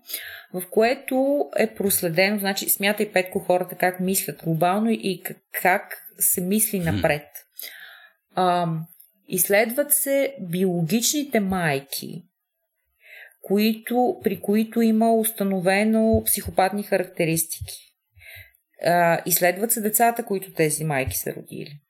[0.54, 5.24] в което е проследено, значи смятай петко хората как мислят глобално и
[5.62, 7.28] как се мисли напред.
[8.36, 8.68] А,
[9.28, 12.24] изследват се биологичните майки,
[13.42, 17.96] които, при които има установено психопатни характеристики.
[18.86, 21.81] А, изследват се децата, които тези майки са родили.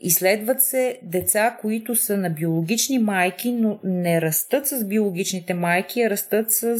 [0.00, 6.10] Изследват се деца, които са на биологични майки, но не растат с биологичните майки, а
[6.10, 6.76] растат с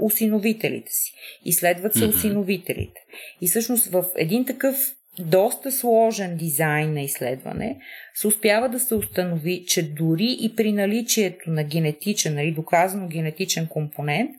[0.00, 1.12] осиновителите си.
[1.44, 3.00] Изследват се осиновителите.
[3.40, 7.80] И всъщност в един такъв доста сложен дизайн на изследване,
[8.14, 13.66] се успява да се установи, че дори и при наличието на генетичен, нали, доказано генетичен
[13.66, 14.30] компонент,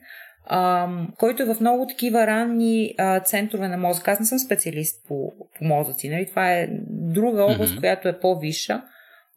[0.54, 0.88] а,
[1.18, 4.08] който е в много такива ранни а, центрове на мозък.
[4.08, 6.08] Аз не съм специалист по, по мозъци.
[6.08, 6.26] Нали?
[6.26, 7.80] Това е друга област, mm-hmm.
[7.80, 8.82] която е по-висша.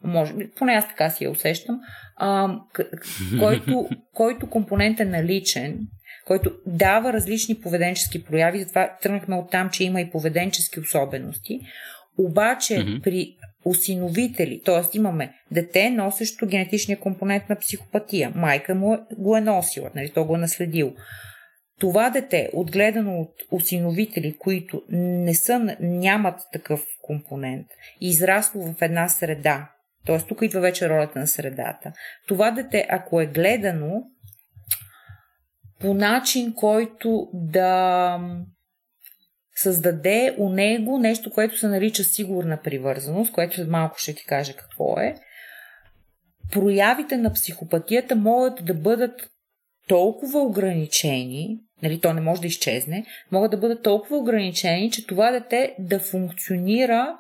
[0.03, 1.79] Може, поне аз така си я усещам.
[2.15, 2.55] А,
[3.39, 5.79] който, който компонент е наличен
[6.27, 11.59] който дава различни поведенчески прояви, затова тръгнахме от там, че има и поведенчески особености.
[12.17, 13.03] Обаче mm-hmm.
[13.03, 14.97] при осиновители, т.е.
[14.97, 18.31] имаме дете, носещо генетичния компонент на психопатия.
[18.35, 20.93] Майка му го е носила, нали, то го е наследил.
[21.79, 27.67] Това дете, отгледано от осиновители, които не са, нямат такъв компонент,
[28.01, 29.69] израсло в една среда,
[30.05, 30.19] т.е.
[30.19, 31.93] тук идва вече ролята на средата.
[32.27, 34.03] Това дете, ако е гледано
[35.79, 38.19] по начин, който да
[39.55, 44.53] създаде у него нещо, което се нарича сигурна привързаност, което след малко ще ти кажа
[44.53, 45.15] какво е.
[46.51, 49.29] Проявите на психопатията могат да бъдат
[49.87, 55.31] толкова ограничени, нали, то не може да изчезне, могат да бъдат толкова ограничени, че това
[55.31, 57.17] дете да функционира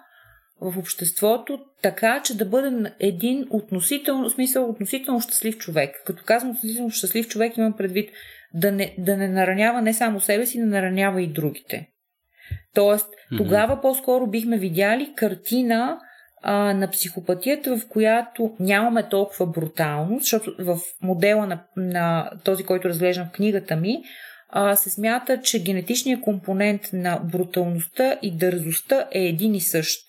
[0.61, 5.95] в обществото така, че да бъде един относително, смисъл, относително щастлив човек.
[6.05, 8.09] Като казвам относително щастлив човек, имам предвид
[8.53, 11.89] да не, да не наранява не само себе си, да наранява и другите.
[12.73, 13.81] Тоест, тогава mm-hmm.
[13.81, 15.99] по-скоро бихме видяли картина
[16.47, 22.89] а, на психопатията, в която нямаме толкова бруталност, защото в модела на, на този, който
[22.89, 24.03] разглеждам в книгата ми,
[24.49, 30.01] а, се смята, че генетичният компонент на бруталността и дързостта е един и същ.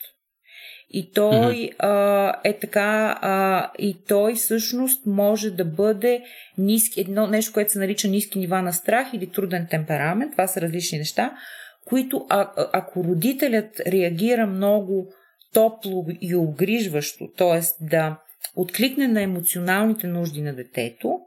[0.90, 1.74] И той mm-hmm.
[1.78, 6.22] а, е така, а, и той всъщност може да бъде
[6.58, 10.32] ниски, едно нещо, което се нарича ниски нива на страх или труден темперамент.
[10.32, 11.36] Това са различни неща,
[11.86, 15.12] които а, ако родителят реагира много
[15.52, 17.84] топло и обгрижващо, т.е.
[17.84, 18.20] да
[18.56, 21.20] откликне на емоционалните нужди на детето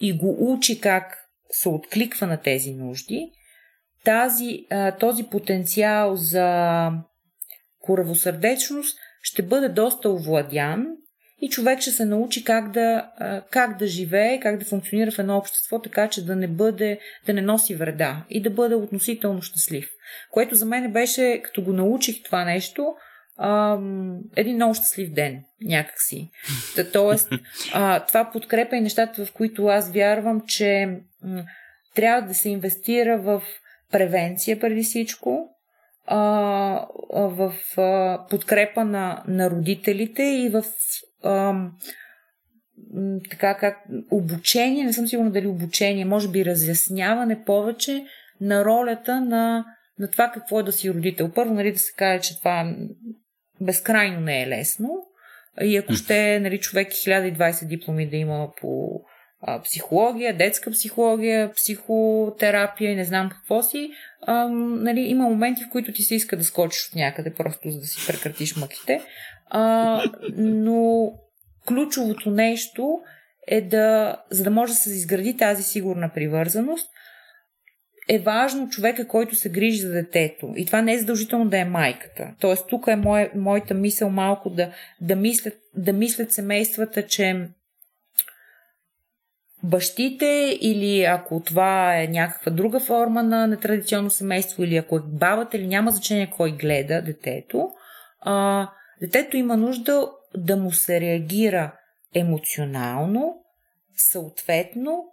[0.00, 1.18] и го учи как
[1.50, 3.30] се откликва на тези нужди,
[4.04, 4.66] тази,
[5.00, 6.90] този потенциал за
[7.80, 10.86] коравосърдечност ще бъде доста овладян
[11.40, 13.10] и човек ще се научи как да,
[13.50, 17.34] как да живее, как да функционира в едно общество, така че да не бъде, да
[17.34, 19.88] не носи вреда и да бъде относително щастлив.
[20.30, 22.94] Което за мен беше, като го научих това нещо,
[24.36, 26.30] един много щастлив ден, някакси.
[26.92, 27.32] Тоест,
[28.08, 30.98] това подкрепа и нещата, в които аз вярвам, че
[31.94, 33.42] трябва да се инвестира в
[33.92, 35.48] превенция преди всичко,
[36.10, 40.64] а, в а, подкрепа на, на родителите и в
[41.22, 41.54] а,
[43.30, 43.76] така как
[44.10, 48.04] обучение, не съм сигурна дали обучение, може би разясняване повече
[48.40, 49.64] на ролята на,
[49.98, 51.32] на това какво е да си родител.
[51.34, 52.76] Първо, нали, да се каже, че това
[53.60, 54.90] безкрайно не е лесно.
[55.60, 59.00] И ако ще нали, човек 1020 дипломи да има по
[59.64, 63.90] психология, детска психология, психотерапия и не знам какво си,
[64.22, 67.80] а, нали, има моменти, в които ти се иска да скочиш от някъде, просто за
[67.80, 69.02] да си прекратиш мъките.
[69.50, 70.02] А,
[70.36, 71.12] но
[71.66, 73.00] ключовото нещо
[73.46, 76.88] е да, за да може да се изгради тази сигурна привързаност,
[78.08, 80.52] е важно човека, който се грижи за детето.
[80.56, 82.34] И това не е задължително да е майката.
[82.40, 84.70] Тоест, тук е мое, моята мисъл малко да,
[85.00, 87.48] да, мислят, да мислят семействата, че
[89.62, 95.56] бащите или ако това е някаква друга форма на нетрадиционно семейство или ако е бабата
[95.56, 97.70] или няма значение кой гледа детето,
[98.20, 98.68] а,
[99.00, 101.72] детето има нужда да му се реагира
[102.14, 103.34] емоционално,
[103.96, 105.04] съответно,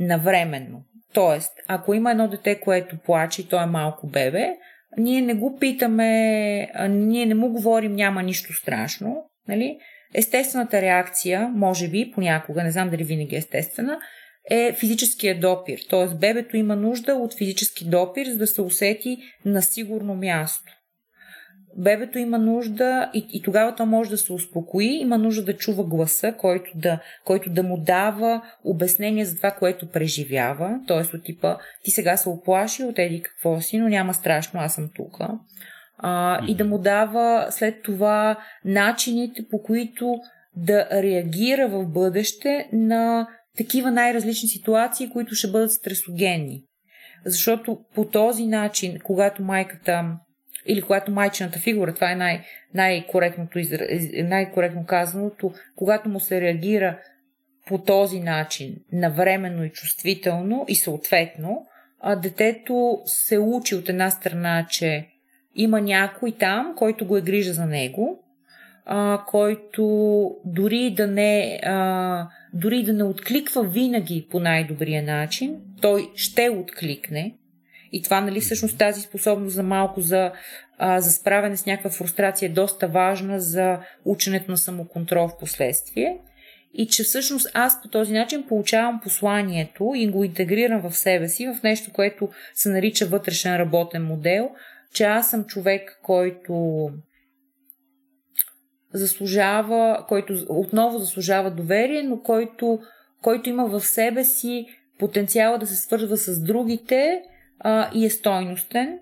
[0.00, 0.82] навременно.
[1.12, 4.56] Тоест, ако има едно дете, което плаче и то е малко бебе,
[4.98, 6.08] ние не го питаме,
[6.88, 9.78] ние не му говорим няма нищо страшно, нали?
[10.14, 13.98] Естествената реакция, може би, понякога, не знам дали винаги е естествена,
[14.50, 15.78] е физическия допир.
[15.90, 20.72] Тоест, бебето има нужда от физически допир, за да се усети на сигурно място
[21.76, 25.84] бебето има нужда и, и тогава то може да се успокои, има нужда да чува
[25.84, 30.80] гласа, който да, който да му дава обяснение за това, което преживява.
[30.86, 34.74] Тоест от типа, ти сега се оплаши от еди какво си, но няма страшно, аз
[34.74, 35.18] съм тук.
[35.98, 40.14] А, и да му дава след това начините, по които
[40.56, 46.62] да реагира в бъдеще на такива най-различни ситуации, които ще бъдат стресогенни.
[47.24, 50.16] Защото по този начин, когато майката
[50.66, 52.44] или когато майчината фигура, това е най-
[52.74, 53.58] най-коректното,
[54.14, 56.98] най-коректно казаното, когато му се реагира
[57.66, 61.66] по този начин, навременно и чувствително и съответно,
[62.22, 65.08] детето се учи от една страна, че
[65.56, 68.22] има някой там, който го е грижа за него,
[68.84, 69.84] а, който
[70.44, 77.34] дори да не а, дори да не откликва винаги по най-добрия начин, той ще откликне,
[77.92, 80.32] и това, нали, всъщност тази способност за малко за,
[80.78, 86.18] а, за справяне с някаква фрустрация е доста важна за ученето на самоконтрол в последствие.
[86.74, 91.46] И че всъщност аз по този начин получавам посланието и го интегрирам в себе си,
[91.46, 94.50] в нещо, което се нарича вътрешен работен модел,
[94.92, 96.88] че аз съм човек, който
[98.92, 102.78] заслужава, който отново заслужава доверие, но който,
[103.22, 104.66] който има в себе си
[104.98, 107.22] потенциала да се свързва с другите
[107.58, 108.98] а, и е стойностен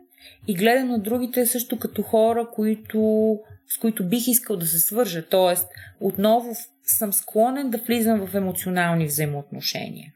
[0.48, 5.28] и гледа на другите също като хора, които, с които бих искал да се свържа.
[5.28, 5.68] Тоест,
[6.00, 10.12] отново съм склонен да влизам в емоционални взаимоотношения.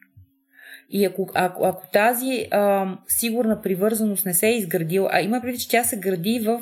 [0.90, 5.58] И ако, ако, ако тази а, сигурна привързаност не се е изградила, а има преди,
[5.58, 6.60] че тя се гради в,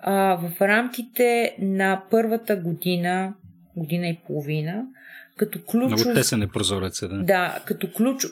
[0.00, 3.34] а, в рамките на първата година,
[3.76, 4.84] година и половина,
[5.36, 5.84] като ключ.
[5.84, 7.22] Много тесен е прозореца, да.
[7.22, 8.26] Да, като ключ.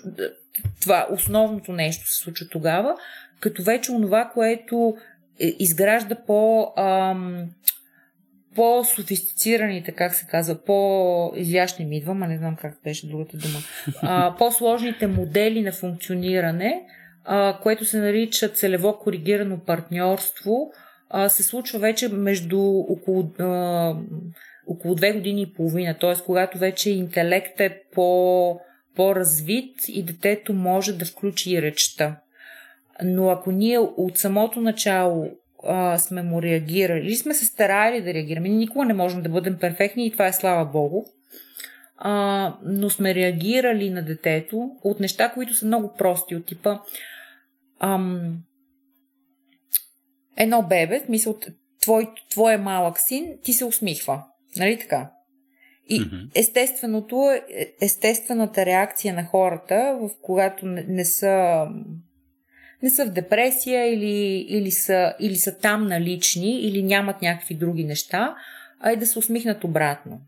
[0.80, 2.94] Това основното нещо се случва тогава,
[3.40, 4.96] като вече онова, което
[5.40, 6.72] е, изгражда по.
[6.76, 7.44] Ам,
[8.56, 13.58] по-софистицираните, как се казва, по-изящни ми идвам, а не знам как беше другата дума,
[14.02, 16.82] а, по-сложните модели на функциониране,
[17.24, 20.72] а, което се нарича целево коригирано партньорство,
[21.10, 23.94] а, се случва вече между около а,
[24.66, 26.14] около две години и половина, т.е.
[26.24, 28.60] когато вече интелектът е по,
[28.96, 32.16] по-развит и детето може да включи и речта.
[33.04, 35.26] Но ако ние от самото начало
[35.68, 40.06] а, сме му реагирали сме се старали да реагираме, никога не можем да бъдем перфектни
[40.06, 41.04] и това е слава Богу,
[41.96, 46.78] а, но сме реагирали на детето от неща, които са много прости, от типа
[47.80, 48.38] ам,
[50.36, 51.38] едно бебе, мисъл,
[51.82, 54.24] твой, твой малък син ти се усмихва.
[54.56, 55.10] Нали така?
[55.88, 56.02] И
[56.34, 61.66] естественото, е, естествената реакция на хората, в когато не, не са
[62.82, 67.84] не са в депресия или, или, са, или са там налични, или нямат някакви други
[67.84, 68.34] неща,
[68.80, 70.20] а е да се усмихнат обратно.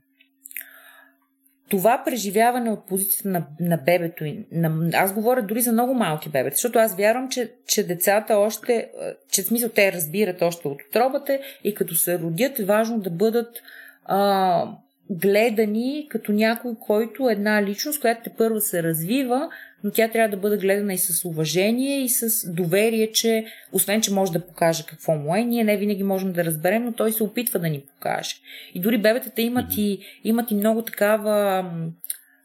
[1.69, 6.55] това преживяване от позицията на, на бебето, на, аз говоря дори за много малки бебета,
[6.55, 8.91] защото аз вярвам, че, че децата още,
[9.31, 13.11] че в смисъл те разбират още от отробата и като се родят е важно да
[13.11, 13.63] бъдат
[14.05, 14.65] а,
[15.11, 19.49] гледани като някой, който е една личност, която те първо се развива,
[19.85, 24.13] но тя трябва да бъде гледана и с уважение и с доверие, че освен, че
[24.13, 27.23] може да покаже какво му е, ние не винаги можем да разберем, но той се
[27.23, 28.37] опитва да ни покаже.
[28.75, 31.65] И дори бебетата имат, и, имат и много такава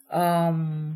[0.10, 0.94] ам,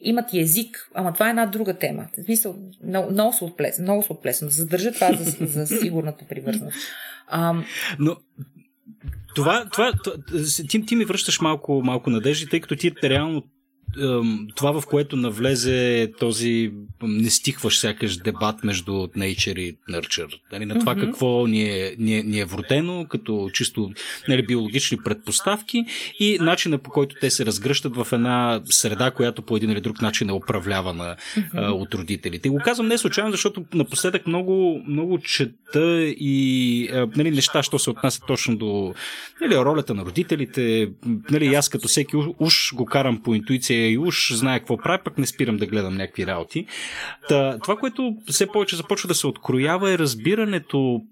[0.00, 2.06] имат и език, ама това е една друга тема.
[2.18, 4.48] В смисъл, много, много се отплесна, много се отплесна.
[4.48, 6.78] Да задържа това за, за сигурната привързаност.
[7.28, 7.64] Ам...
[7.98, 8.16] Но
[9.34, 10.14] това, това, това
[10.68, 13.42] ти, ти ми връщаш малко, малко надежди, тъй като ти реално
[14.54, 16.72] това, в което навлезе този
[17.02, 20.34] нестихващ сякаш дебат между nature и nurture.
[20.52, 21.04] Нали, на това mm-hmm.
[21.04, 23.90] какво ни е, ни, е, ни е вродено, като чисто
[24.28, 25.84] нали, биологични предпоставки
[26.20, 30.02] и начина по който те се разгръщат в една среда, която по един или друг
[30.02, 31.50] начин е управлявана mm-hmm.
[31.54, 32.48] а, от родителите.
[32.48, 37.78] И го казвам не случайно, защото напоследък много, много чета и а, нали, неща, що
[37.78, 38.94] се отнася точно до
[39.40, 40.90] нали, ролята на родителите.
[41.30, 45.18] Нали, аз като всеки уж го карам по интуиция и уж знае какво прави, пък
[45.18, 46.66] не спирам да гледам някакви работи.
[47.28, 51.02] Та, това, което все повече започва да се откроява е разбирането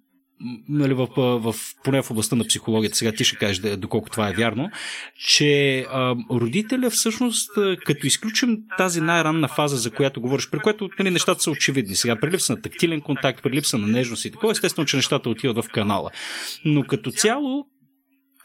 [0.68, 1.54] нали, в, в,
[1.84, 4.70] поне в областта на психологията, сега ти ще кажеш да, доколко това е вярно,
[5.18, 7.50] че а, родителя всъщност,
[7.84, 11.94] като изключим тази най-ранна фаза, за която говориш, при която нали, нещата са очевидни.
[11.94, 15.30] Сега, при липса на тактилен контакт, при липса на нежност и такова, естествено, че нещата
[15.30, 16.10] отиват в канала.
[16.64, 17.66] Но като цяло,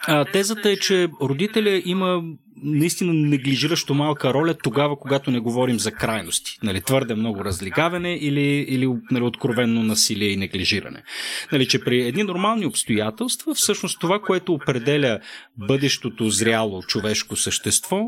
[0.08, 2.24] а, тезата е, че родителя има
[2.64, 6.58] наистина неглижиращо малка роля тогава, когато не говорим за крайности.
[6.64, 11.04] Нали, твърде много разлигаване или, или нали, откровенно насилие и неглижиране.
[11.52, 15.20] Нали, че при едни нормални обстоятелства, всъщност това, което определя
[15.58, 18.02] бъдещото зряло човешко същество,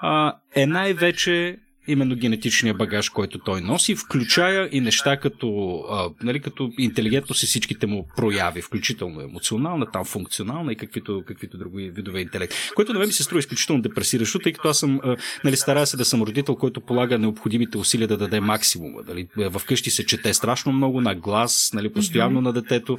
[0.00, 1.56] а, е най-вече
[1.88, 7.46] именно генетичния багаж, който той носи, включая и неща като, а, нали, като интелигентност и
[7.46, 12.54] всичките му прояви, включително емоционална, там функционална и каквито, каквито други видове интелект.
[12.74, 15.86] Което на мен ми се струва изключително депресиращо, тъй като аз съм, а, нали, старая
[15.86, 19.00] се да съм родител, който полага необходимите усилия да даде максимума.
[19.08, 19.28] Нали.
[19.58, 22.44] Вкъщи се чете страшно много на глас, нали, постоянно mm-hmm.
[22.44, 22.98] на детето.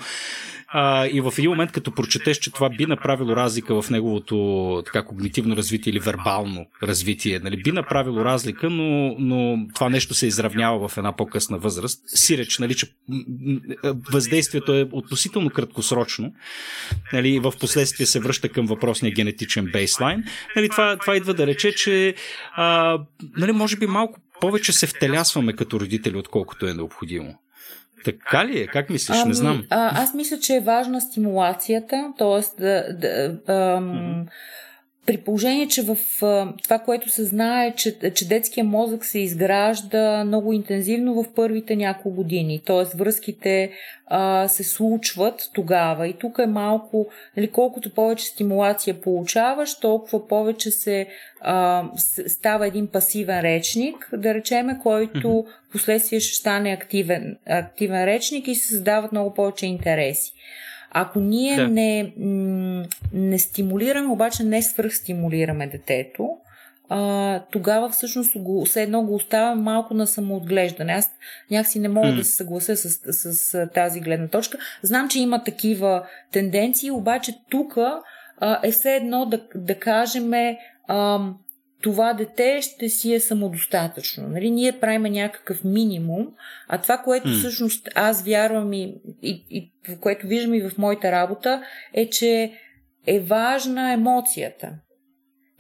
[0.68, 5.04] А, и в един момент, като прочетеш, че това би направило разлика в неговото така,
[5.04, 10.88] когнитивно развитие или вербално развитие, нали, би направило разлика, но, но това нещо се изравнява
[10.88, 12.02] в една по-късна възраст.
[12.06, 12.88] Сиреч, нали, че
[14.12, 16.34] въздействието е относително краткосрочно.
[17.14, 20.24] Нали, в последствие се връща към въпросния генетичен бейслайн.
[20.56, 22.16] Нали, това, това идва да рече, че
[22.56, 22.98] а,
[23.38, 27.36] нали, може би малко повече се втелясваме като родители, отколкото е необходимо.
[28.06, 28.68] Така ли е?
[28.68, 29.18] Как мислиш?
[29.18, 29.64] Ами, не знам.
[29.70, 32.62] А, аз мисля, че е важна стимулацията, т.е.
[32.62, 34.28] да, да ам, mm-hmm.
[35.06, 35.98] При положение, че в
[36.64, 42.16] това, което се знае, че, че детския мозък се изгражда много интензивно в първите няколко
[42.16, 42.98] години, т.е.
[42.98, 43.72] връзките
[44.08, 46.08] а, се случват тогава.
[46.08, 51.08] И тук е малко, нали, колкото повече стимулация получаваш, толкова повече се
[51.42, 51.84] а,
[52.28, 55.72] става един пасивен речник, да речеме, който mm-hmm.
[55.72, 60.34] последствие ще стане активен, активен речник и се създават много повече интереси.
[60.94, 61.68] Ако ние да.
[61.68, 62.14] не,
[63.14, 66.38] не стимулираме, обаче не свръхстимулираме детето,
[66.90, 70.94] а, тогава всъщност го, все едно го оставям малко на самоотглеждане.
[70.94, 71.12] Аз
[71.52, 72.16] някакси не мога mm.
[72.16, 74.58] да се съглася с, с, с тази гледна точка.
[74.82, 77.78] Знам, че има такива тенденции, обаче тук
[78.64, 80.32] е все едно да, да кажем
[81.84, 84.28] това дете ще си е самодостатъчно.
[84.28, 84.52] Нали?
[84.52, 86.28] Ние правим някакъв минимум,
[86.68, 87.40] а това, което mm.
[87.40, 89.72] всъщност аз вярвам и, и, и
[90.02, 91.64] което виждам и в моята работа,
[91.94, 92.52] е, че
[93.08, 94.72] е важна емоцията.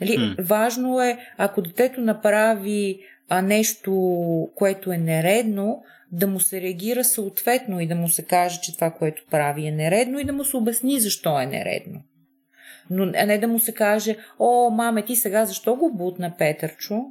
[0.01, 0.11] Нали?
[0.11, 0.41] Mm.
[0.41, 2.99] Важно е, ако детето направи
[3.29, 3.91] а, нещо,
[4.55, 8.91] което е нередно, да му се реагира съответно и да му се каже, че това,
[8.91, 12.01] което прави е нередно и да му се обясни защо е нередно
[12.89, 17.03] но не да му се каже, о, маме, ти сега защо го бутна Петърчо?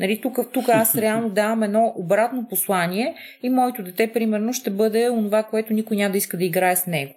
[0.00, 5.10] Нали, тук, тук аз реално давам едно обратно послание и моето дете, примерно, ще бъде
[5.10, 7.14] онова, което никой няма да иска да играе с него.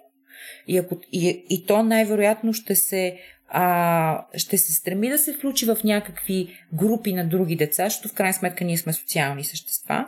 [0.66, 3.18] И, ако, и, и то най-вероятно ще се,
[3.48, 8.14] а, ще се стреми да се включи в някакви групи на други деца, защото в
[8.14, 10.06] крайна сметка ние сме социални същества.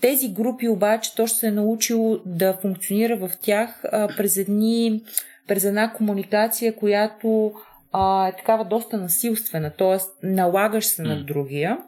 [0.00, 5.02] Тези групи обаче то ще се е научило да функционира в тях а, през едни
[5.48, 7.52] през една комуникация, която
[7.92, 10.26] а, е такава доста насилствена, т.е.
[10.26, 11.06] налагаш се mm.
[11.06, 11.78] на другия.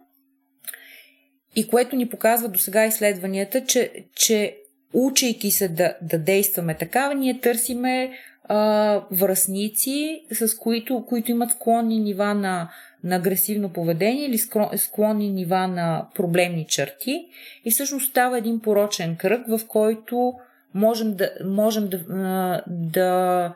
[1.56, 4.56] И което ни показва до сега изследванията, че, че
[4.92, 8.12] учейки се да, да действаме такава, ние търсиме
[8.44, 12.70] а, връзници, с които, които имат склонни нива на,
[13.04, 14.38] на агресивно поведение или
[14.76, 17.26] склонни нива на проблемни черти.
[17.64, 20.34] И всъщност става един порочен кръг, в който
[20.76, 23.54] можем да, можем да, да,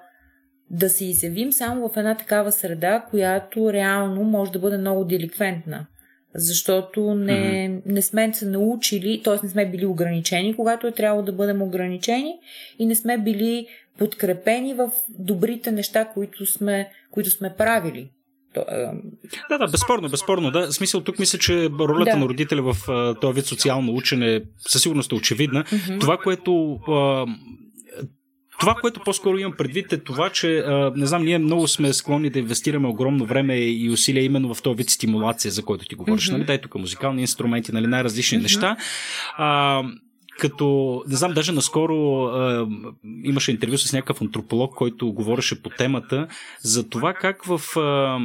[0.71, 5.87] да се изявим само в една такава среда, която реално може да бъде много деликвентна.
[6.35, 7.83] Защото не, mm-hmm.
[7.87, 9.37] не сме се научили, т.е.
[9.43, 12.39] не сме били ограничени, когато е трябвало да бъдем ограничени
[12.79, 13.67] и не сме били
[13.99, 18.11] подкрепени в добрите неща, които сме, които сме правили.
[18.55, 20.51] Да, да, безспорно, безспорно.
[20.51, 20.73] Да.
[20.73, 22.17] Смисъл, тук мисля, че ролята да.
[22.17, 22.77] на родителя в
[23.21, 25.65] този вид социално учене със сигурност е очевидна.
[25.65, 26.01] Mm-hmm.
[26.01, 26.79] Това, което
[28.61, 32.31] това, което по-скоро имам предвид е това, че а, не знам, ние много сме склонни
[32.31, 36.29] да инвестираме огромно време и усилия именно в този вид стимулация, за който ти говориш.
[36.29, 36.33] Mm-hmm.
[36.33, 36.45] Нали?
[36.45, 37.87] Дай тук музикални инструменти, нали?
[37.87, 38.43] най-различни mm-hmm.
[38.43, 38.77] неща.
[39.37, 39.83] А,
[40.39, 42.69] като, не знам, даже наскоро а,
[43.25, 46.29] имаше интервю с някакъв антрополог, който говореше по темата
[46.61, 48.19] за това как в а,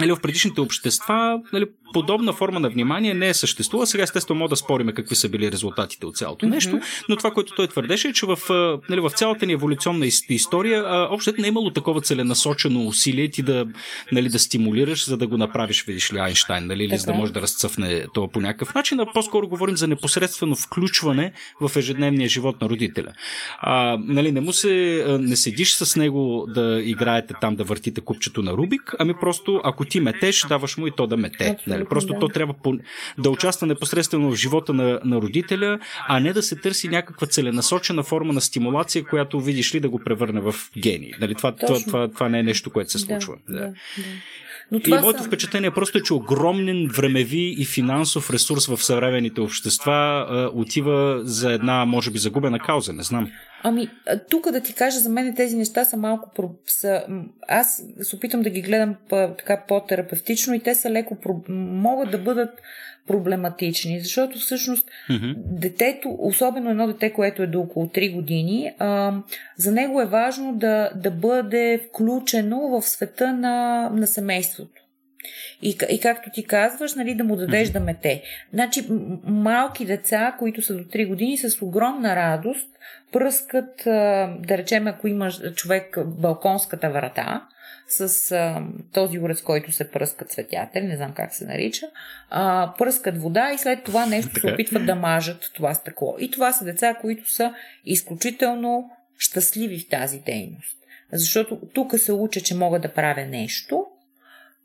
[0.00, 3.86] нали, в предишните общества нали, подобна форма на внимание не е съществува.
[3.86, 6.50] Сега естествено мога да спориме какви са били резултатите от цялото mm-hmm.
[6.50, 8.38] нещо, но това, което той твърдеше е, че в,
[8.90, 13.66] нали, в цялата ни еволюционна история общо не е имало такова целенасочено усилие ти да,
[14.12, 17.32] нали, да стимулираш, за да го направиш, видиш ли, Айнштайн, нали, или за да може
[17.32, 22.60] да разцъфне това по някакъв начин, а по-скоро говорим за непосредствено включване в ежедневния живот
[22.60, 23.12] на родителя.
[23.58, 28.42] А, нали, не му се, не седиш с него да играете там, да въртите купчето
[28.42, 31.56] на Рубик, ами просто ако ти метеш, даваш му и то да мете.
[31.66, 31.84] Нали?
[31.84, 32.18] Просто да.
[32.18, 32.78] то трябва по,
[33.18, 35.78] да участва непосредствено в живота на, на родителя,
[36.08, 39.98] а не да се търси някаква целенасочена форма на стимулация, която видиш ли да го
[39.98, 41.12] превърне в гений.
[41.20, 41.34] Нали?
[41.34, 43.34] Това, това, това, това не е нещо, което се случва.
[43.48, 43.60] Да, да.
[43.60, 43.74] Да.
[44.72, 45.24] Но и моето са...
[45.24, 51.52] впечатление е просто, че огромен времеви и финансов ресурс в съвременните общества а, отива за
[51.52, 53.30] една, може би, загубена кауза, не знам.
[53.62, 53.88] Ами,
[54.30, 56.30] тук да ти кажа, за мен тези неща са малко...
[56.66, 57.04] Са,
[57.48, 61.16] аз се опитам да ги гледам така по-терапевтично и те са леко...
[61.48, 62.62] могат да бъдат
[63.08, 65.34] проблематични, защото всъщност mm-hmm.
[65.36, 69.14] детето, особено едно дете, което е до около 3 години, а,
[69.56, 74.82] за него е важно да, да бъде включено в света на, на семейството.
[75.62, 77.72] И, и както ти казваш, нали, да му дадеш mm-hmm.
[77.72, 78.22] да мете.
[78.52, 78.86] Значи,
[79.24, 82.70] малки деца, които са до 3 години, с огромна радост
[83.12, 87.48] пръскат, да речем, ако има човек балконската врата,
[87.88, 91.86] с а, този уред, с който се пръскат цветята, не знам как се нарича,
[92.30, 96.16] а, пръскат вода и след това нещо се опитват да мажат това стъкло.
[96.18, 97.54] И това са деца, които са
[97.84, 100.76] изключително щастливи в тази дейност.
[101.12, 103.86] Защото тук се уча, че мога да правя нещо,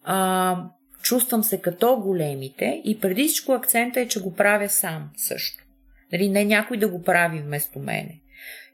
[0.04, 0.58] а,
[1.02, 5.64] чувствам се като големите и преди всичко акцента е, че го правя сам също.
[6.12, 8.20] Нали, не някой да го прави вместо мене.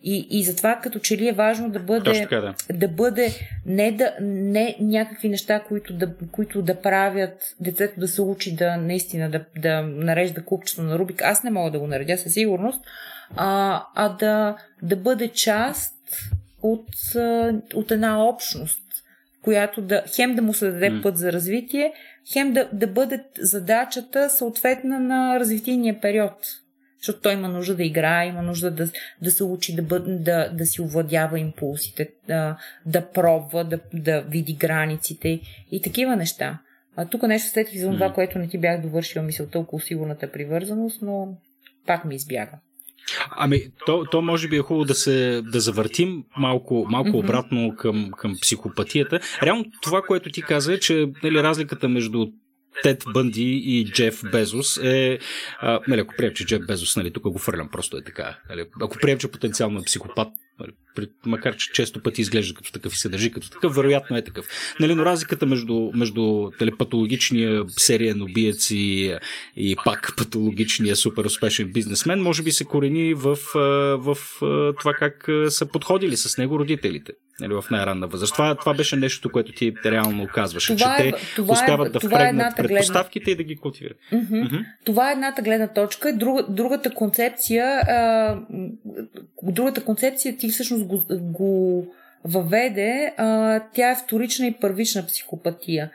[0.03, 2.53] И, и затова като че ли е важно да бъде, така, да.
[2.73, 3.33] да бъде
[3.65, 8.77] не, да, не някакви неща, които да, които да правят детето да се учи да
[8.77, 11.21] наистина да, да нарежда купчето на Рубик.
[11.21, 12.85] Аз не мога да го наредя със сигурност,
[13.35, 15.95] а, а да, да бъде част
[16.61, 16.89] от,
[17.73, 18.81] от една общност,
[19.41, 21.03] която да хем да му се даде mm.
[21.03, 21.93] път за развитие,
[22.33, 26.33] хем да, да бъде задачата съответна на развитийния период.
[26.99, 28.89] Защото той има нужда да играе, има нужда да,
[29.21, 34.21] да се учи да, бъд, да, да си овладява импулсите, да, да пробва, да, да
[34.21, 35.39] види границите
[35.71, 36.59] и такива неща.
[36.95, 41.01] А тук нещо сетих за това, което не ти бях довършила мисълта около сигурната привързаност,
[41.01, 41.37] но
[41.85, 42.57] пак ми избяга.
[43.31, 47.23] Ами, то, то може би е хубаво да се да завъртим малко, малко mm-hmm.
[47.23, 49.19] обратно към, към психопатията.
[49.43, 52.27] Реално това, което ти каза е, че нали, разликата между
[52.83, 55.19] Тед Бънди и Джеф Безос е...
[55.59, 58.39] А, нали, ако прием, че Джеф Безос, нали, тук го фърлям, просто е така.
[58.49, 60.27] Нали, ако прием, че потенциално е психопат,
[61.25, 64.45] макар че често пъти изглежда като такъв и се държи като такъв, вероятно е такъв.
[64.79, 69.15] Нали, но разликата между, между телепатологичния сериен убиец и,
[69.55, 75.29] и пак патологичния супер успешен бизнесмен, може би се корени в, в, в това как
[75.49, 78.33] са подходили с него родителите нали, в най-ранна възраст.
[78.33, 81.91] Това, това беше нещо, което ти реално казваше, това че е, те това успяват е,
[81.91, 83.31] да впрегнат е предпоставките гледна...
[83.31, 83.97] и да ги култивират.
[84.13, 84.29] Mm-hmm.
[84.29, 84.65] Mm-hmm.
[84.85, 86.13] Това е едната гледна точка.
[86.13, 88.39] Друг, другата концепция, а,
[89.43, 91.85] другата концепция ти всъщност го, го
[92.25, 95.91] въведе, а, тя е вторична и първична психопатия,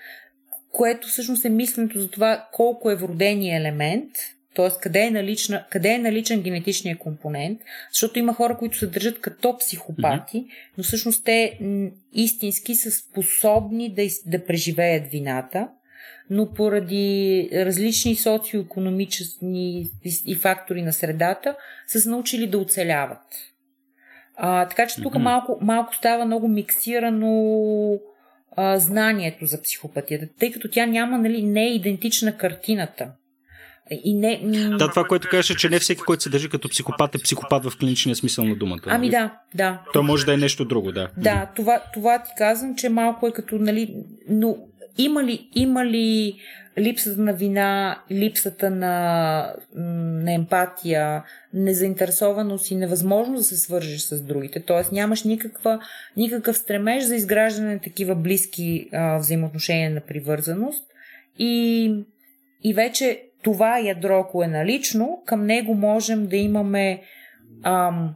[0.72, 4.10] което всъщност е мисленето за това колко е вродения елемент,
[4.54, 4.68] т.е.
[4.80, 7.60] къде е, налична, къде е наличен генетичния компонент,
[7.92, 10.50] защото има хора, които се държат като психопати, mm-hmm.
[10.78, 11.58] но всъщност те
[12.12, 15.68] истински са способни да, да преживеят вината,
[16.30, 19.90] но поради различни социо-економически
[20.26, 23.53] и фактори на средата са се научили да оцеляват.
[24.36, 25.22] А, така че тук mm-hmm.
[25.22, 27.98] малко, малко става много миксирано
[28.56, 33.12] а, знанието за психопатията, тъй като тя няма, нали, не е идентична картината.
[33.90, 34.40] И не...
[34.78, 37.78] Да, това, което кажеш, че не всеки, който се държи като психопат, е психопат в
[37.78, 38.80] клиничния смисъл на думата.
[38.86, 39.82] Ами да, да.
[39.92, 41.08] То може да е нещо друго, да.
[41.16, 43.94] Да, това, това ти казвам, че малко е като, нали,
[44.28, 44.56] но
[44.98, 46.36] има ли, има ли
[46.78, 51.22] липсата на вина, липсата на, на емпатия,
[51.52, 54.60] незаинтересованост и невъзможност да се свържеш с другите.
[54.60, 55.80] Тоест нямаш никаква,
[56.16, 60.84] никакъв стремеж за изграждане на такива близки а, взаимоотношения на привързаност.
[61.38, 61.84] И,
[62.64, 67.02] и вече това ядро, ако е налично, към него можем да имаме
[67.62, 68.14] ам,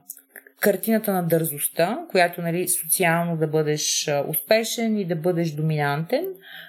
[0.60, 6.24] картината на дързостта, която нали, социално да бъдеш успешен и да бъдеш доминантен.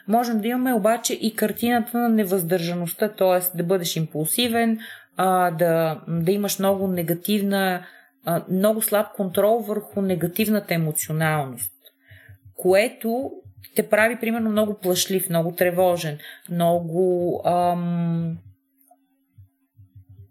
[0.08, 3.58] Можем да имаме обаче и картината на невъздържаността, т.е.
[3.58, 4.80] да бъдеш импулсивен,
[5.18, 7.86] да, да имаш много негативна,
[8.50, 11.74] много слаб контрол върху негативната емоционалност,
[12.56, 13.32] което
[13.76, 16.18] те прави, примерно, много плашлив, много тревожен,
[16.50, 17.42] много.
[17.46, 18.38] Ам...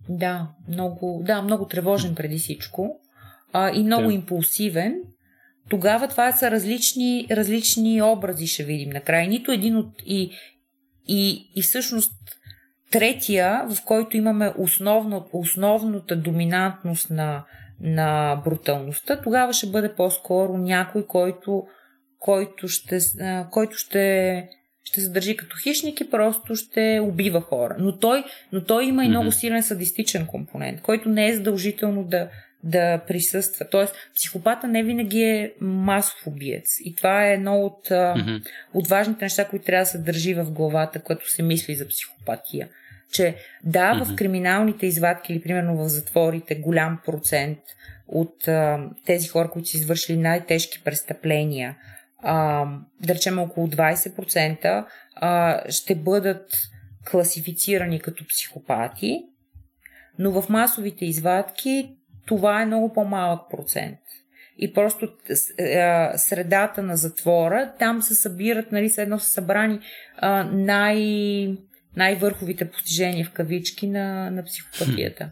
[0.09, 3.01] Да, много, да, много тревожен преди всичко
[3.53, 4.15] а, и много да.
[4.15, 4.95] импулсивен,
[5.69, 9.29] тогава това са различни, различни образи, ще видим накрая.
[9.29, 9.93] Нито един от...
[10.07, 10.31] И,
[11.09, 12.13] и, и всъщност
[12.91, 17.45] третия, в който имаме основно, основната доминантност на,
[17.81, 21.63] на бруталността, тогава ще бъде по-скоро някой, който,
[22.19, 22.99] който, ще,
[23.51, 24.49] който ще,
[24.85, 27.77] ще се държи като хищник и просто ще убива хора.
[27.79, 32.29] Но той, но той има и много силен садистичен компонент, който не е задължително да,
[32.65, 33.67] да присъства.
[33.71, 36.77] Тоест, психопата не винаги е масов убиец.
[36.85, 38.47] И това е едно от, mm-hmm.
[38.75, 42.69] от важните неща, които трябва да се държи в главата, когато се мисли за психопатия.
[43.13, 44.05] Че да, mm-hmm.
[44.05, 47.59] в криминалните извадки или примерно в затворите голям процент
[48.09, 51.77] от а, тези хора, които са извършили най-тежки престъпления,
[52.23, 52.65] а,
[53.01, 56.51] да речем около 20%, а, ще бъдат
[57.11, 59.25] класифицирани като психопати,
[60.19, 61.98] но в масовите извадки
[62.29, 63.99] това е много по-малък процент.
[64.59, 65.09] И просто
[65.59, 65.83] е,
[66.17, 69.81] средата на затвора, там се събират, нали, едно са събрани
[70.53, 71.57] най-
[71.97, 75.31] най-върховите постижения в кавички на, на психопатията.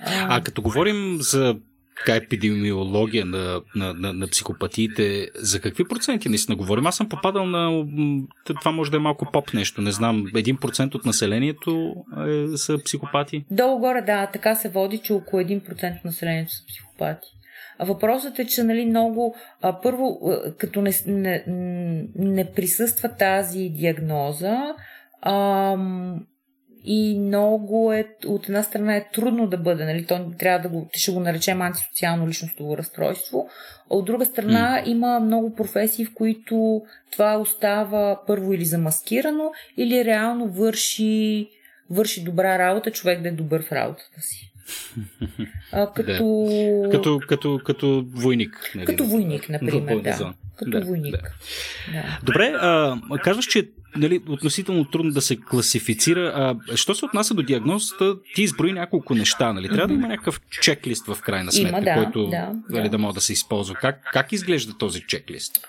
[0.00, 1.56] А, а като говорим за
[1.96, 6.86] така епидемиология на, на, на, на психопатиите, за какви проценти наистина говорим?
[6.86, 7.84] Аз съм попадал на...
[8.44, 10.24] Това може да е малко поп нещо, не знам.
[10.36, 11.94] Един процент от населението
[12.26, 13.44] е, са психопати?
[13.50, 14.26] Долу-горе, да.
[14.26, 17.28] Така се води, че около 1% от населението са психопати.
[17.78, 19.36] А въпросът е, че нали, много.
[19.62, 20.20] А, първо,
[20.58, 21.44] като не, не,
[22.16, 24.74] не присъства тази диагноза,
[25.22, 26.26] ам,
[26.84, 30.88] и много е, от една страна е трудно да бъде, нали, то трябва да го,
[30.92, 33.48] ще го наречем антисоциално личностово разстройство,
[33.90, 34.88] а от друга страна mm.
[34.88, 36.82] има много професии, в които
[37.12, 41.48] това остава първо или замаскирано, или реално върши,
[41.90, 44.52] върши добра работа, човек да е добър в работата си.
[45.72, 46.46] А, като...
[46.82, 46.90] Да.
[46.90, 47.20] като...
[47.28, 48.72] Като, като войник.
[48.74, 48.86] Нали?
[48.86, 50.34] Като войник, например, да.
[50.56, 51.12] Като да, войник.
[51.12, 51.22] Да.
[51.92, 52.18] Да.
[52.22, 56.32] Добре, а, казваш, че нали, относително трудно да се класифицира.
[56.34, 59.52] А, що се отнася до диагнозата, ти изброи няколко неща.
[59.52, 59.68] Нали?
[59.68, 62.88] Трябва да има някакъв чеклист в крайна сметка, има, да, който да, нали, да.
[62.88, 63.74] да може да се използва.
[63.74, 65.66] Как, как изглежда този чеклист?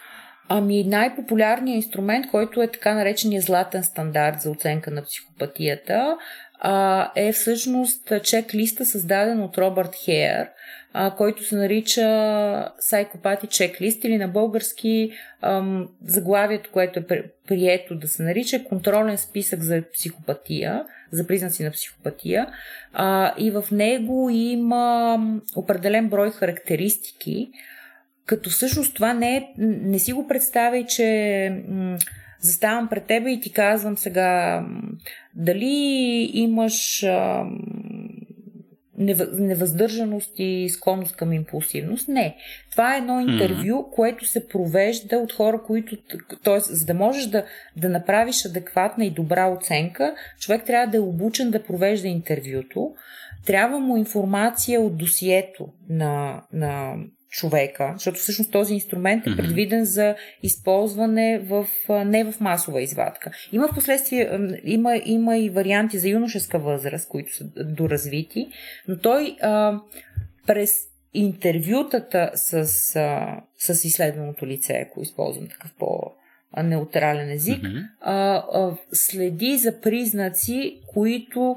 [0.50, 6.18] Ами най-популярният инструмент, който е така наречения златен стандарт за оценка на психопатията,
[6.60, 10.48] а, е всъщност чек-листа, създаден от Робърт Хейер,
[10.98, 12.02] а, който се нарича
[12.82, 19.62] Psychopathy Checklist или на български ам, заглавието, което е прието да се нарича контролен списък
[19.62, 22.48] за психопатия, за признаци на психопатия.
[22.94, 25.20] А, и в него има
[25.56, 27.50] определен брой характеристики,
[28.26, 31.98] като всъщност това не е, не си го представяй, че м-
[32.40, 34.64] заставам пред тебе и ти казвам сега
[35.36, 37.46] дали имаш а,
[38.98, 42.08] невъздържаност и склонност към импулсивност.
[42.08, 42.36] Не.
[42.72, 43.96] Това е едно интервю, mm-hmm.
[43.96, 45.98] което се провежда от хора, които.
[46.44, 46.60] т.е.
[46.60, 47.44] за да можеш да,
[47.78, 52.92] да направиш адекватна и добра оценка, човек трябва да е обучен да провежда интервюто.
[53.46, 56.96] Трябва му информация от досието на, на
[57.36, 61.68] човека, защото всъщност този инструмент е предвиден за използване в,
[62.06, 63.32] не в масова извадка.
[63.52, 68.48] Има в последствие, има, има и варианти за юношеска възраст, които са доразвити,
[68.88, 69.80] но той а,
[70.48, 70.76] през
[71.14, 72.56] интервютата с,
[72.96, 76.12] а, с изследваното лице, ако използвам такъв по-
[76.64, 77.88] неутрален език, mm-hmm.
[78.02, 81.56] а, а, следи за признаци, които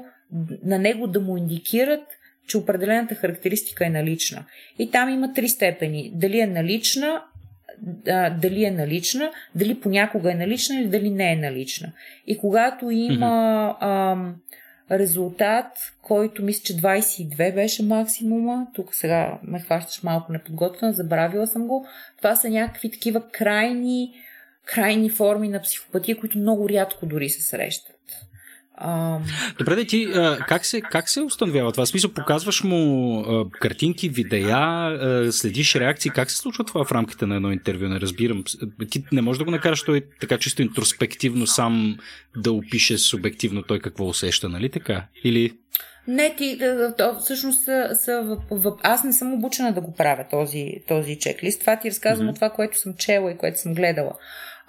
[0.63, 2.03] на него да му индикират,
[2.49, 4.45] че определената характеристика е налична.
[4.79, 6.11] И там има три степени.
[6.15, 7.21] Дали е налична,
[8.41, 11.91] дали е налична, дали понякога е налична или дали не е налична.
[12.27, 14.35] И когато има ам,
[14.91, 15.67] резултат,
[16.01, 21.87] който мисля, че 22 беше максимума, тук сега ме хващаш малко неподготвена, забравила съм го,
[22.17, 24.13] това са някакви такива крайни,
[24.65, 27.98] крайни форми на психопатия, които много рядко дори се срещат.
[28.81, 29.19] А...
[29.57, 31.85] Добре, да ти, а, как, се, как се установява това?
[31.85, 36.11] В смисъл, показваш му а, картинки, видеа, а, следиш реакции.
[36.11, 37.87] Как се случва това в рамките на едно интервю?
[37.87, 38.43] Не разбирам.
[38.89, 41.97] Ти не можеш да го накараш той така чисто интроспективно сам
[42.37, 45.05] да опише субективно той какво усеща, нали така?
[45.23, 45.51] Или...
[46.07, 46.59] Не, ти,
[46.97, 51.19] то, всъщност са, са в, в, аз не съм обучена да го правя този, този
[51.19, 51.59] чеклист.
[51.59, 52.29] Това ти разказвам mm-hmm.
[52.29, 54.13] от това, което съм чела и което съм гледала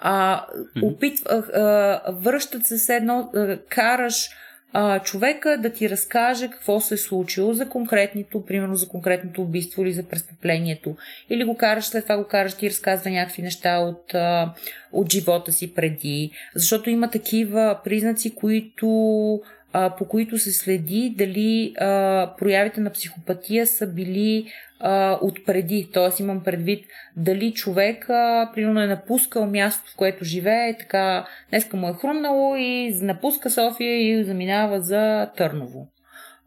[0.01, 0.45] а,
[0.83, 4.29] опитва, а, връщат се с едно, а, караш
[4.73, 9.81] а, човека да ти разкаже какво се е случило за конкретното, примерно за конкретното убийство
[9.81, 10.95] или за престъплението.
[11.29, 14.53] Или го караш, след това го караш, ти разказва някакви неща от, а,
[14.91, 16.31] от живота си преди.
[16.55, 19.41] Защото има такива признаци, които
[19.73, 24.45] а, по които се следи дали а, проявите на психопатия са били
[24.79, 25.89] а, отпреди.
[25.93, 26.23] Т.е.
[26.23, 31.89] имам предвид дали човек, а, примерно, е напускал място, в което живее, така днеска му
[31.89, 35.87] е хрумнало и напуска София и заминава за Търново.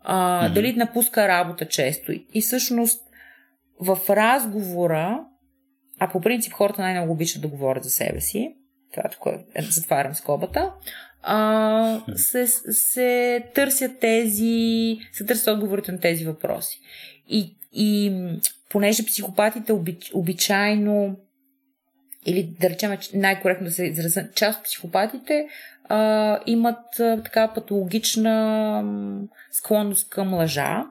[0.03, 0.53] А, mm-hmm.
[0.53, 2.12] Дали напуска работа често.
[2.35, 3.03] И всъщност
[3.81, 5.25] в разговора,
[6.01, 8.55] а по принцип хората най-много обичат да говорят за себе си,
[8.95, 10.72] това е, затварям скобата,
[11.22, 16.80] а, се, се търсят тези, се търсят отговорите на тези въпроси.
[17.28, 18.12] И, и
[18.68, 21.16] понеже психопатите обич, обичайно
[22.26, 25.49] или да речем най-коректно да се изразя, част от психопатите
[25.84, 28.84] а, имат а, така патологична
[29.51, 30.84] склонност към лъжа,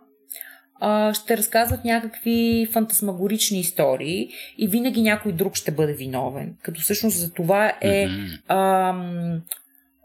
[0.85, 6.55] а, ще разказват някакви фантасмагорични истории и винаги някой друг ще бъде виновен.
[6.61, 9.41] Като всъщност за това е mm-hmm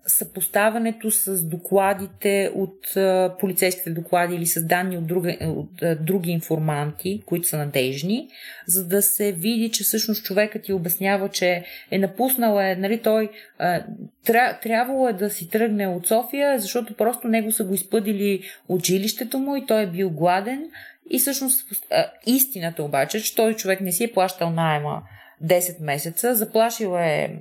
[0.08, 6.30] съпоставането с докладите от а, полицейските доклади или с данни от, друга, от а, други
[6.30, 8.28] информанти, които са надежни,
[8.66, 13.30] за да се види, че всъщност човекът ти обяснява, че е напуснал, е, нали, той
[13.58, 13.84] а,
[14.24, 18.86] тря, трябвало е да си тръгне от София, защото просто него са го изпъдили от
[18.86, 20.70] жилището му и той е бил гладен.
[21.10, 25.02] И всъщност а, истината обаче, че той човек не си е плащал найема
[25.44, 27.38] 10 месеца, заплашил е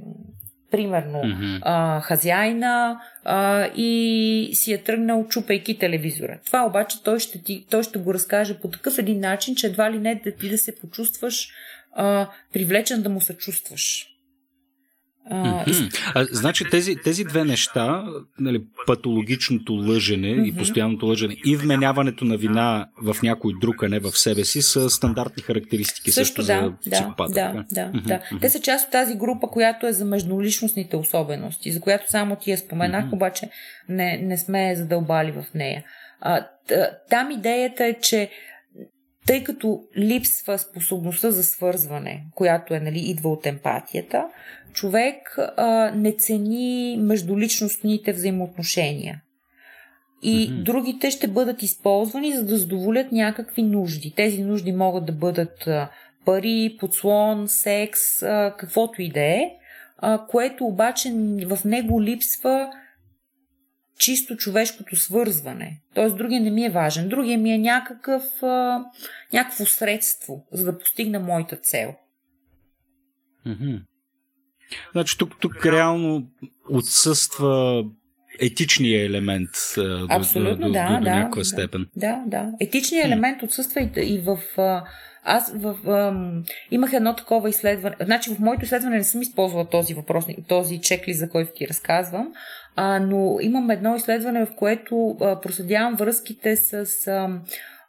[0.72, 1.60] примерно mm-hmm.
[1.62, 6.40] а, хазяйна а, и си е тръгнал чупайки телевизора.
[6.46, 9.92] Това обаче той ще, ти, той ще го разкаже по такъв един начин, че едва
[9.92, 11.50] ли не да ти да се почувстваш
[11.94, 14.17] а, привлечен да му съчувстваш.
[15.32, 16.12] Mm-hmm.
[16.16, 18.06] А, значи тези, тези две неща,
[18.40, 20.46] нали, патологичното лъжене mm-hmm.
[20.46, 24.62] и постоянното лъжене и вменяването на вина в някой друг, а не в себе си,
[24.62, 27.34] са стандартни характеристики също, също да, за психопата.
[27.34, 28.08] Да, да, да, mm-hmm.
[28.08, 28.40] да.
[28.42, 32.52] Те са част от тази група, която е за междуличностните особености, за която само ти
[32.52, 33.14] я споменах, mm-hmm.
[33.14, 33.50] обаче
[33.90, 35.84] не, не сме задълбали в нея.
[36.22, 36.48] А,
[37.10, 38.30] там идеята е, че
[39.28, 44.28] тъй като липсва способността за свързване, която е, нали, идва от емпатията,
[44.74, 49.22] човек а, не цени междуличностните взаимоотношения.
[50.22, 50.64] И mm-hmm.
[50.64, 54.14] другите ще бъдат използвани, за да задоволят някакви нужди.
[54.16, 55.90] Тези нужди могат да бъдат а,
[56.26, 59.52] пари, подслон, секс, а, каквото и да е,
[60.28, 61.12] което обаче
[61.46, 62.70] в него липсва
[64.00, 65.82] чисто човешкото свързване.
[65.94, 67.10] Тоест, другия не ми е важен.
[67.10, 68.86] Другия ми е някакъв, а,
[69.34, 71.96] някакво средство, за да постигна моята цел.
[73.48, 73.82] Mm-hmm.
[74.92, 76.28] Значи тук, тук реално
[76.70, 77.84] отсъства
[78.40, 79.50] етичния елемент
[80.10, 81.88] Абсолютно, до, да, до, до, да, някаква да, степен.
[81.96, 82.52] Да, да.
[82.60, 84.40] Етичният елемент отсъства и, и в.
[85.30, 87.96] Аз в, ам, имах едно такова изследване.
[88.02, 92.34] Значи в моето изследване не съм използвала този въпрос, този чеклист, за който ти разказвам,
[92.80, 97.30] а, но имам едно изследване, в което а, проследявам връзките с а,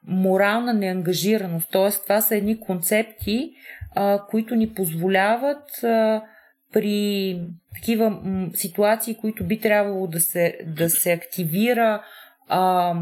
[0.07, 1.68] морална неангажираност.
[1.72, 3.51] Тоест, това са едни концепти,
[3.95, 6.22] а, които ни позволяват а,
[6.72, 7.41] при
[7.74, 12.03] такива м, ситуации, които би трябвало да се, да се активира
[12.49, 12.95] а,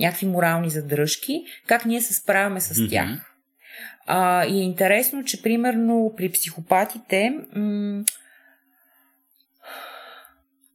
[0.00, 3.08] някакви морални задръжки, как ние се справяме с тях.
[3.08, 3.20] Mm-hmm.
[4.06, 8.04] А, и е интересно, че примерно при психопатите м-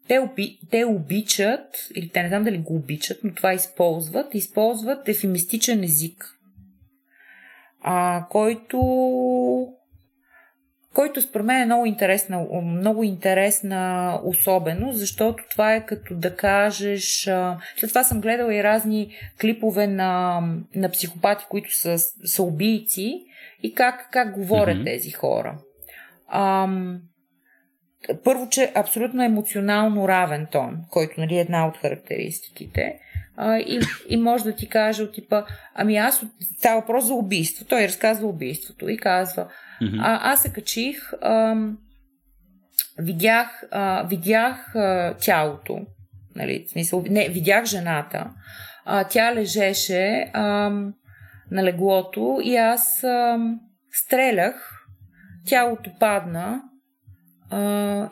[0.10, 5.08] те, оби, те обичат, или те не знам дали го обичат, но това използват, използват
[5.08, 6.26] ефемистичен език,
[7.82, 8.80] а, който
[10.94, 17.24] който според мен е много интересна, много интересна особеност, защото това е като да кажеш...
[17.78, 20.42] След това съм гледала и разни клипове на,
[20.76, 23.24] на психопати, които са, са убийци
[23.64, 24.86] и как, как говорят mm-hmm.
[24.86, 25.58] тези хора.
[26.28, 27.02] Ам,
[28.24, 33.00] първо, че абсолютно емоционално равен тон, който нали, е една от характеристиките.
[33.38, 33.80] А, и,
[34.10, 35.44] и може да ти каже от типа,
[35.76, 36.26] ами аз,
[36.58, 37.66] става въпрос за убийство.
[37.66, 39.48] Той разказва убийството и казва,
[40.00, 41.78] а, аз се качих, ам,
[42.98, 45.80] видях, а, видях а, тялото,
[46.36, 48.32] нали, в смисъл, не, видях жената,
[48.86, 50.94] а, тя лежеше ам,
[51.52, 53.60] на леглото и аз ам,
[53.92, 54.86] стрелях,
[55.46, 56.62] тялото падна,
[57.50, 57.60] а,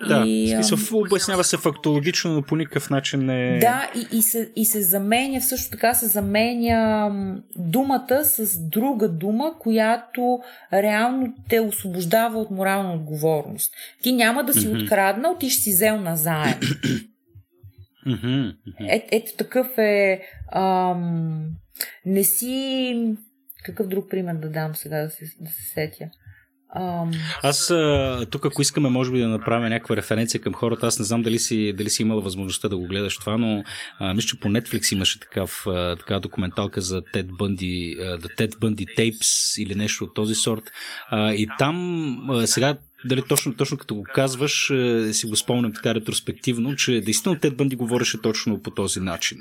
[0.08, 3.60] да, и, смисъл, обяснява се фактологично, но по никакъв начин не е...
[3.60, 7.12] Да, и, и, се, и се заменя, също така се заменя
[7.56, 10.40] думата с друга дума, която
[10.74, 13.74] реално те освобождава от морална отговорност.
[14.04, 14.84] Ти няма да си mm-hmm.
[14.84, 16.60] откраднал, ти ще си взел назаем.
[18.80, 20.22] Е, ето такъв е...
[20.52, 21.50] Ам,
[22.06, 23.16] не си...
[23.64, 26.10] Какъв друг пример да дам сега да се, да се сетя?
[27.44, 27.74] Аз
[28.32, 31.40] тук, ако искаме, може би да направим някаква референция към хората, аз не знам дали
[31.40, 33.64] си, дали си имала възможността да го гледаш това, но
[34.00, 38.56] а, мисля, че по Netflix имаше такав, а, така документалка за Bundy, а, The Ted
[38.56, 40.64] Bundy Tapes или нещо от този сорт.
[41.10, 45.74] А, и там а, сега дали точно, точно като го казваш, е, си го спомням
[45.74, 49.38] така ретроспективно, че действително Тед Бънди говореше точно по този начин.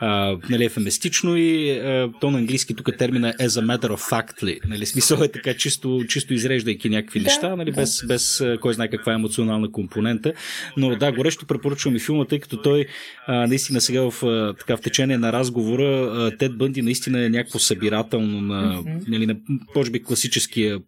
[0.00, 4.10] А, нали, ефеместично и а, то на английски тук термина е as a matter of
[4.10, 4.60] fact ли.
[4.68, 7.80] Нали, смисъл е така чисто, чисто изреждайки някакви да, неща, нали, да.
[7.80, 10.32] без, без кой знае каква е емоционална компонента.
[10.76, 12.86] Но да, горещо препоръчвам и филма, тъй като той
[13.26, 17.28] а, наистина сега в, а, така, в течение на разговора а, Тед Бънди наистина е
[17.28, 19.08] някакво събирателно на, mm-hmm.
[19.08, 19.36] нали, на
[19.76, 20.78] може би класическия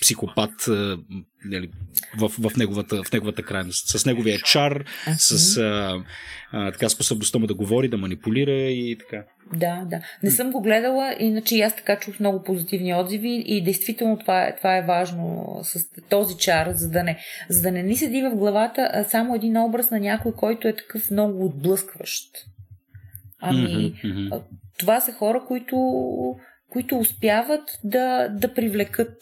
[0.00, 0.68] психопат
[1.44, 1.70] нали,
[2.18, 3.88] в, в, неговата, в неговата крайност.
[3.88, 4.84] С неговия чар,
[5.18, 6.04] с а,
[6.52, 9.24] а, така способността му да говори, да манипулира и така.
[9.54, 10.00] Да, да.
[10.22, 14.42] Не съм го гледала, иначе и аз така чух много позитивни отзиви и действително това
[14.42, 17.18] е, това е важно с този чар, за да не,
[17.48, 21.10] за да не ни седи в главата само един образ на някой, който е такъв
[21.10, 22.24] много отблъскващ.
[23.40, 24.42] Ами, mm-hmm.
[24.78, 25.76] това са хора, които
[26.76, 29.16] които успяват да, да привлекат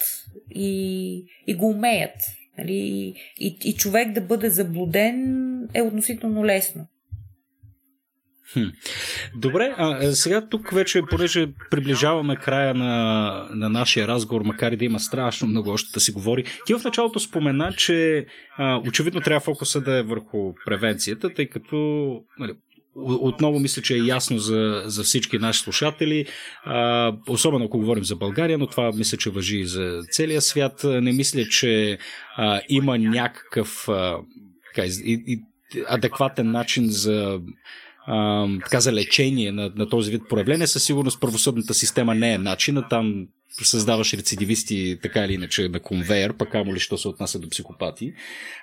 [0.51, 2.17] и, и го умеят.
[2.59, 3.15] Нали?
[3.39, 6.87] И, и човек да бъде заблуден е относително лесно.
[9.37, 14.85] Добре, а сега тук вече, понеже приближаваме края на, на нашия разговор, макар и да
[14.85, 18.27] има страшно много още да си говори, ти в началото спомена, че
[18.57, 21.77] а, очевидно трябва фокуса да е върху превенцията, тъй като
[22.39, 22.53] нали,
[22.97, 26.27] отново мисля, че е ясно за, за всички наши слушатели,
[26.65, 30.81] а, особено ако говорим за България, но това мисля, че въжи и за целия свят.
[30.85, 31.99] Не мисля, че
[32.37, 34.19] а, има някакъв а,
[34.75, 35.43] така, и, и,
[35.89, 37.41] адекватен начин за
[38.65, 40.67] така за лечение на, на този вид проявление.
[40.67, 42.89] Със сигурност правосъдната система не е начина.
[42.89, 43.27] Там
[43.63, 48.13] създаваш рецидивисти така или иначе на конвейер, пък амо ли що се отнася до психопати.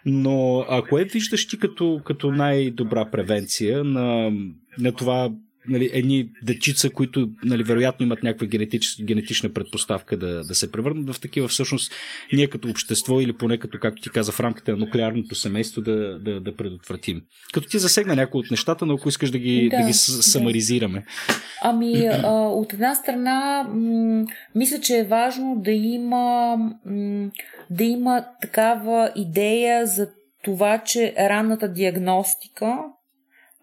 [0.05, 4.31] Но а кое виждаш ти като, като най-добра превенция на,
[4.77, 5.29] на това
[5.67, 11.15] нали, едни дечица, които нали, вероятно имат някаква генетич, генетична предпоставка да, да се превърнат
[11.15, 11.93] в такива, всъщност
[12.33, 16.19] ние като общество или поне като, както ти каза, в рамките на нуклеарното семейство да,
[16.19, 17.21] да, да предотвратим.
[17.53, 20.99] Като ти засегна някои от нещата, но ако искаш да ги, да, да ги самаризираме.
[20.99, 21.35] Да.
[21.63, 27.31] Ами, а, от една страна, м- мисля, че е важно да има, м-
[27.69, 30.07] да има такава идея за
[30.43, 32.77] това, че ранната диагностика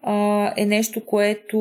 [0.03, 1.57] а, е нещо, което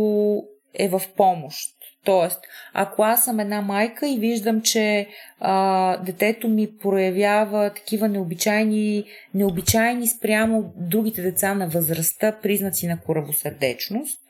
[0.74, 1.74] е в помощ.
[2.04, 2.40] Тоест,
[2.72, 5.06] ако аз съм една майка и виждам, че
[5.40, 14.20] а, детето ми проявява такива необичайни, необичайни спрямо другите деца на възрастта признаци на коравосърдечност,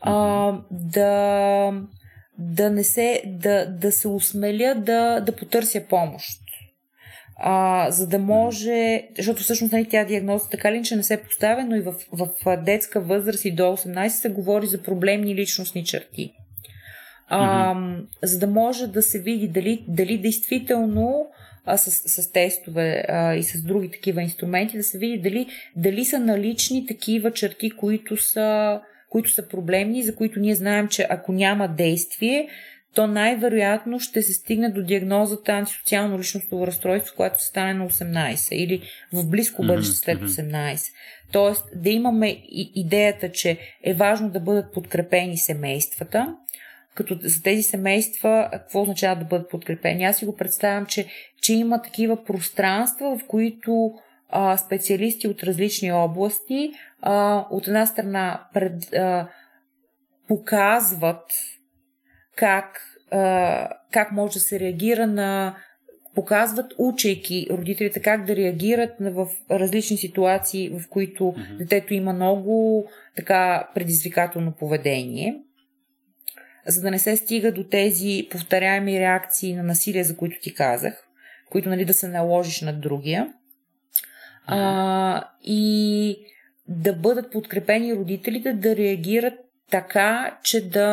[0.00, 1.72] а, да,
[2.38, 6.45] да не се, да, да се усмеля да, да потърся помощ
[7.38, 11.64] а, за да може, защото всъщност нали, тя диагноза така ли, че не се поставя,
[11.64, 16.32] но и в, в детска възраст и до 18 се говори за проблемни личностни черти.
[17.28, 18.04] А, mm-hmm.
[18.22, 21.26] За да може да се види дали, дали действително
[21.64, 26.04] а, с, с тестове а, и с други такива инструменти, да се види дали, дали
[26.04, 28.80] са налични такива черти, които са,
[29.10, 32.48] които са проблемни, за които ние знаем, че ако няма действие,
[32.96, 38.54] то най-вероятно ще се стигне до диагнозата антисоциално личностово разстройство, което се стане на 18
[38.54, 38.82] или
[39.12, 40.92] в близко бъдеще след 18.
[41.32, 42.42] Тоест да имаме
[42.74, 46.36] идеята, че е важно да бъдат подкрепени семействата,
[46.94, 50.04] като за тези семейства, какво означава да бъдат подкрепени.
[50.04, 51.06] Аз си го представям, че,
[51.42, 53.92] че има такива пространства, в които
[54.28, 59.28] а, специалисти от различни области а, от една страна пред, а,
[60.28, 61.22] показват
[62.36, 62.80] как,
[63.10, 65.56] а, как може да се реагира на
[66.16, 71.56] показват, учейки родителите как да реагират в различни ситуации, в които mm-hmm.
[71.56, 75.38] детето има много така предизвикателно поведение,
[76.66, 81.06] за да не се стига до тези повторяеми реакции на насилие, за които ти казах,
[81.50, 83.26] които нали, да се наложиш над другия.
[83.26, 83.32] Mm-hmm.
[84.46, 86.16] А, и
[86.68, 89.34] да бъдат подкрепени родителите да реагират
[89.70, 90.88] така, че да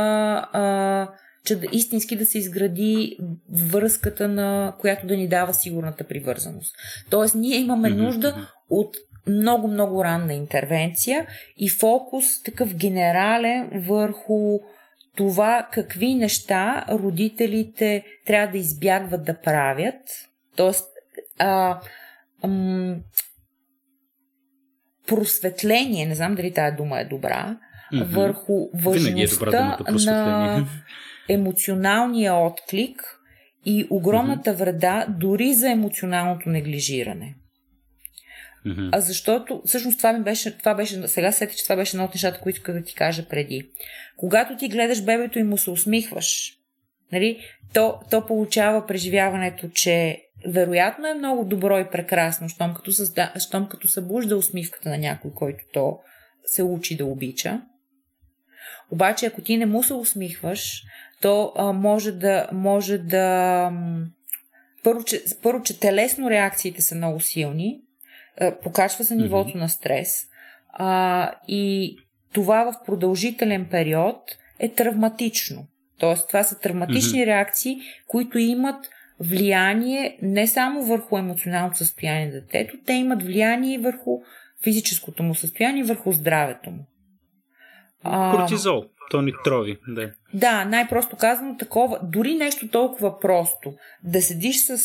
[0.53, 1.07] а,
[1.45, 3.17] че да, истински да се изгради
[3.51, 6.75] връзката, на която да ни дава сигурната привързаност.
[7.09, 11.27] Тоест, ние имаме нужда от много-много ранна интервенция
[11.57, 14.59] и фокус такъв генерален върху
[15.15, 19.99] това какви неща родителите трябва да избягват да правят.
[20.55, 20.87] Тоест,
[21.39, 21.79] а,
[22.43, 22.95] ам,
[25.07, 27.57] просветление, не знам дали тази дума е добра,
[27.93, 28.05] mm-hmm.
[28.05, 30.67] върху е важността е на
[31.29, 33.19] емоционалния отклик
[33.65, 37.35] и огромната вреда дори за емоционалното неглижиране.
[38.65, 38.89] Mm-hmm.
[38.91, 42.13] А защото, всъщност това ми беше, това беше, сега сети, че това беше едно от
[42.13, 43.69] нещата, които исках да ти кажа преди.
[44.17, 46.53] Когато ти гледаш бебето и му се усмихваш,
[47.11, 47.39] нали,
[47.73, 53.67] то, то получава преживяването, че вероятно е много добро и прекрасно, щом като, създа, щом
[53.67, 55.99] като събужда усмивката на някой, който то
[56.45, 57.61] се учи да обича.
[58.91, 60.83] Обаче, ако ти не му се усмихваш,
[61.23, 62.47] то а, може да.
[62.51, 63.71] Може да
[64.83, 67.81] първо, че, първо, че телесно реакциите са много силни,
[68.41, 69.59] а, покачва се нивото mm-hmm.
[69.59, 70.27] на стрес
[70.73, 71.95] а, и
[72.33, 75.65] това в продължителен период е травматично.
[75.99, 77.25] Тоест, това са травматични mm-hmm.
[77.25, 84.19] реакции, които имат влияние не само върху емоционалното състояние на детето, те имат влияние върху
[84.63, 86.85] физическото му състояние, върху здравето му.
[88.03, 90.11] Кортизол то ни трови, да.
[90.33, 93.73] Да, най-просто казано такова, дори нещо толкова просто,
[94.03, 94.77] да седиш с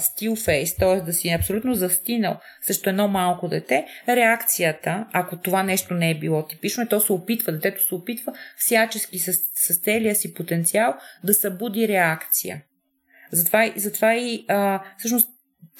[0.00, 1.00] стил фейс, т.е.
[1.00, 6.46] да си абсолютно застинал срещу едно малко дете, реакцията, ако това нещо не е било
[6.46, 10.94] типично, то се опитва, детето се опитва всячески с, с целия си потенциал
[11.24, 12.62] да събуди реакция.
[13.30, 15.28] Затова, затова и а, всъщност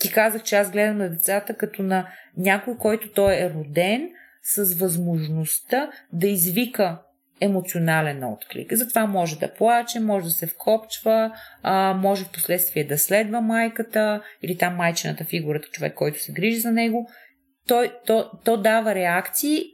[0.01, 4.11] ти казах, че аз гледам на децата като на някой, който той е роден
[4.43, 6.99] с възможността да извика
[7.41, 8.75] емоционален отклик.
[8.75, 11.33] Затова може да плаче, може да се вкопчва,
[11.63, 16.61] а, може в последствие да следва майката или там майчената фигурата, човек, който се грижи
[16.61, 17.11] за него.
[17.67, 19.65] Той, то, то дава реакции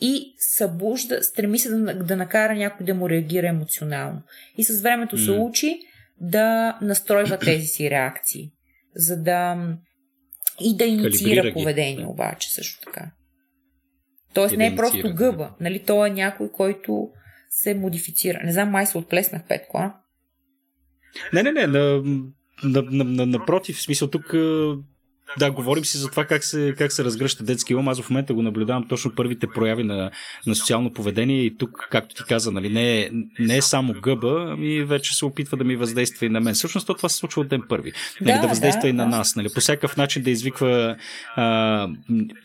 [0.00, 4.22] и събужда, стреми се да, да накара някой да му реагира емоционално.
[4.58, 5.78] И с времето се учи
[6.20, 8.50] да настройва тези си реакции,
[8.94, 9.68] за да
[10.60, 13.10] и да инициира поведение обаче също така.
[14.36, 15.78] Тоест не е просто гъба, нали?
[15.78, 17.10] То е някой, който
[17.50, 18.40] се модифицира.
[18.44, 19.94] Не знам, май се отплеснах петко, а?
[21.32, 21.66] Не, не, не.
[21.66, 22.02] На,
[22.64, 24.34] на, на, на, напротив, в смисъл тук
[25.38, 27.88] да, говорим си за това как се, как се разгръща детски ум.
[27.88, 30.10] Аз в момента го наблюдавам точно първите прояви на,
[30.46, 34.46] на социално поведение и тук, както ти каза, нали, не, е, не е само гъба,
[34.52, 36.54] ами вече се опитва да ми въздейства и на мен.
[36.54, 37.92] Всъщност това се случва от ден първи.
[38.20, 39.16] Нали, да, да въздейства да, и на да.
[39.16, 39.36] нас.
[39.36, 40.96] Нали, по всякакъв начин да извиква
[41.36, 41.88] а,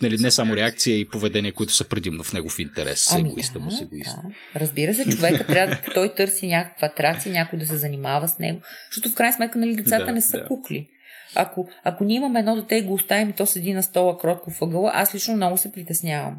[0.01, 3.13] нали, не само реакция и поведение, които са предимно в негов интерес.
[3.13, 4.15] Ами, егоиста му с егоист.
[4.23, 4.59] Да.
[4.59, 8.61] Разбира се, човека трябва да той търси някаква атракция, някой да се занимава с него.
[8.91, 10.45] Защото в крайна сметка нали, децата да, не са да.
[10.45, 10.88] кукли.
[11.36, 14.51] Ако, ако ние имаме едно дете и го оставим и то седи на стола кротко
[14.61, 16.38] въгъла, аз лично много се притеснявам.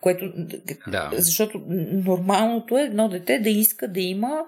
[0.00, 0.32] Което,
[0.86, 1.10] да.
[1.12, 1.62] Защото
[1.92, 4.44] нормалното е едно дете да иска да има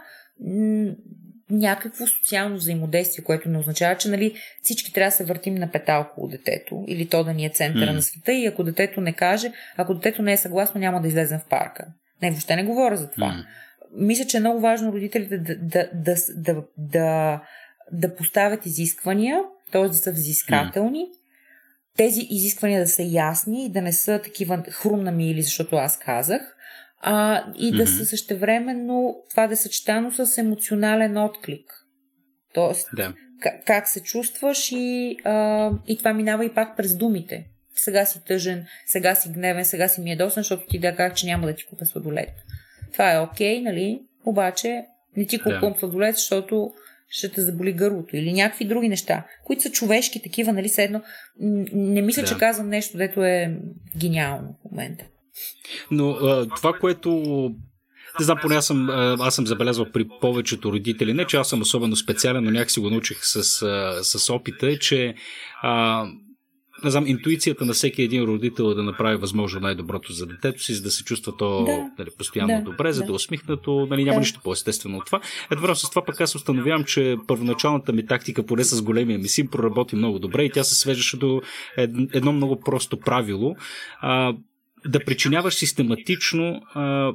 [1.50, 6.00] някакво социално взаимодействие, което не означава, че нали, всички трябва да се въртим на петал
[6.00, 7.94] около детето или то да ни е центъра mm.
[7.94, 11.38] на света и ако детето не каже, ако детето не е съгласно, няма да излезем
[11.38, 11.86] в парка.
[12.22, 13.26] Не, въобще не говоря за това.
[13.26, 13.44] Mm.
[13.92, 17.42] Мисля, че е много важно родителите да, да, да, да, да,
[17.92, 19.42] да поставят изисквания,
[19.72, 19.88] т.е.
[19.88, 21.06] да са взискателни,
[21.96, 25.98] тези изисквания да са ясни и да не са такива хрумна ми или защото аз
[25.98, 26.56] казах,
[27.00, 31.72] а, и да са същевременно това да е съчетано с емоционален отклик.
[32.54, 33.14] Тоест, да.
[33.40, 37.46] как, как се чувстваш и, а, и това минава и пак през думите.
[37.74, 41.16] Сега си тъжен, сега си гневен, сега си ми е досен, защото ти да как,
[41.16, 42.32] че няма да ти купя сладолет.
[42.92, 44.02] Това е окей, okay, нали?
[44.24, 44.84] Обаче
[45.16, 45.78] не ти купувам да.
[45.78, 46.72] сладолет, защото
[47.08, 51.02] ще те заболи гърлото или някакви други неща, които са човешки такива, нали, седно.
[51.72, 52.28] Не мисля, да.
[52.28, 53.58] че казвам нещо, дето е
[53.96, 55.04] гениално в момента.
[55.90, 57.10] Но а, това, което
[58.18, 61.60] не знам, поне аз съм, аз съм забелязал при повечето родители, не че аз съм
[61.60, 63.42] особено специален, но някак си го научих с,
[64.02, 65.14] с опита, е, че
[65.62, 66.04] а,
[66.84, 70.74] не знам, интуицията на всеки един родител е да направи възможно най-доброто за детето си,
[70.74, 71.90] за да се чувства то да.
[71.98, 72.70] нали, постоянно да.
[72.70, 74.20] добре, за да, да е усмихнато, нали, няма да.
[74.20, 75.20] нищо по-естествено от това.
[75.50, 79.48] Едва с това пък аз установявам, че първоначалната ми тактика, поне с големия ми син,
[79.48, 81.42] проработи много добре и тя се свеждаше до
[82.12, 83.56] едно много просто правило.
[84.00, 84.34] А,
[84.86, 87.12] да причиняваш систематично а,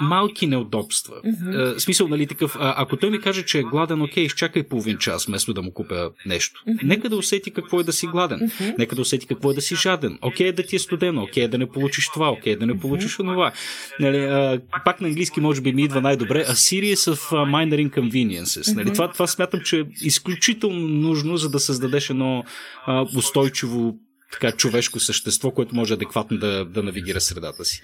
[0.00, 1.14] малки неудобства.
[1.24, 1.78] Mm-hmm.
[1.78, 5.26] смисъл, нали, такъв, а, ако той ми каже, че е гладен, окей, изчакай половин час,
[5.26, 6.62] вместо да му купя нещо.
[6.68, 6.82] Mm-hmm.
[6.82, 8.38] Нека да усети какво е да си гладен.
[8.38, 8.74] Mm-hmm.
[8.78, 10.18] Нека да усети какво е да си жаден.
[10.22, 13.52] Окей, да ти е студено, окей, да не получиш това, окей, да не получиш това.
[14.00, 16.44] Нали, а, пак на английски може би ми идва най-добре.
[16.44, 18.74] A series of minor inconveniences.
[18.74, 22.44] Нали, това, това смятам, че е изключително нужно, за да създадеш едно
[22.86, 23.96] а, устойчиво
[24.32, 27.82] така човешко същество, което може адекватно да, да навигира средата си.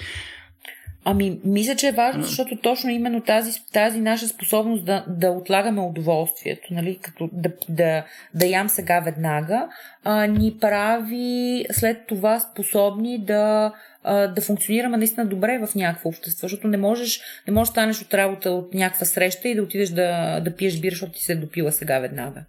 [1.05, 5.81] Ами, мисля, че е важно, защото точно именно тази, тази наша способност да, да отлагаме
[5.81, 8.05] удоволствието, нали, като да, да,
[8.35, 9.69] да ям сега веднага,
[10.05, 13.73] а, ни прави след това способни да,
[14.05, 18.03] а, да функционираме наистина добре в някакво общество, защото не можеш, не можеш да станеш
[18.03, 21.33] от работа от някаква среща и да отидеш да, да пиеш бира, защото ти се
[21.33, 22.45] е допила сега веднага.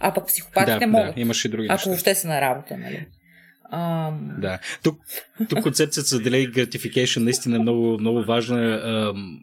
[0.00, 1.14] А пък психопатите да, могат.
[1.14, 1.90] Да, имаш и други ако неща.
[1.90, 3.06] въобще са на работа, нали?
[3.72, 4.30] Ам...
[4.38, 4.58] Да.
[4.82, 5.00] Тук,
[5.48, 8.80] тук концепцията за delay gratification наистина е много, много важна.
[8.84, 9.40] Ам,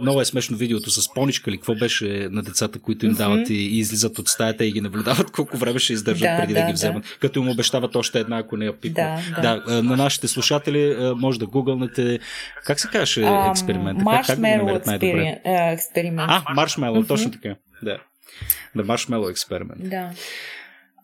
[0.00, 3.52] много е смешно видеото с поничка ли, какво беше на децата, които им дават mm-hmm.
[3.52, 6.60] и, и излизат от стаята и ги наблюдават колко време ще издържат да, преди да,
[6.60, 7.08] да ги вземат, да.
[7.20, 9.02] като им обещават още една, ако не я пипа.
[9.02, 9.60] Да, да.
[9.60, 12.18] да, на нашите слушатели може да гугълнете,
[12.64, 13.98] как се казваше um, експеримент?
[14.04, 15.40] Как, как намерят най-добре?
[15.44, 16.30] Експеримент.
[16.30, 17.08] А, маршмело, mm-hmm.
[17.08, 17.56] точно така.
[17.82, 17.98] Да.
[18.76, 19.90] Да, маршмело експеримент.
[19.90, 20.10] Да.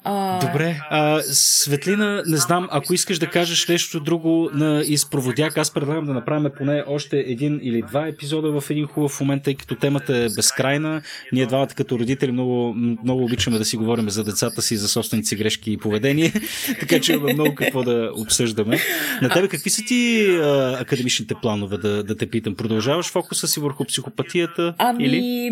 [0.05, 0.47] А...
[0.47, 0.81] Добре.
[0.91, 6.13] А, Светлина, не знам, ако искаш да кажеш нещо друго на изпроводяк, аз предлагам да
[6.13, 10.29] направим поне още един или два епизода в един хубав момент, тъй като темата е
[10.37, 11.03] безкрайна.
[11.33, 15.29] Ние двамата като родители много, много обичаме да си говорим за децата си, за собствените
[15.29, 16.33] си грешки и поведение,
[16.81, 18.79] така че има много какво да обсъждаме.
[19.23, 22.55] На тебе какви са ти а, академичните планове, да, да те питам?
[22.55, 24.75] Продължаваш фокуса си върху психопатията?
[24.79, 25.51] Ами, или?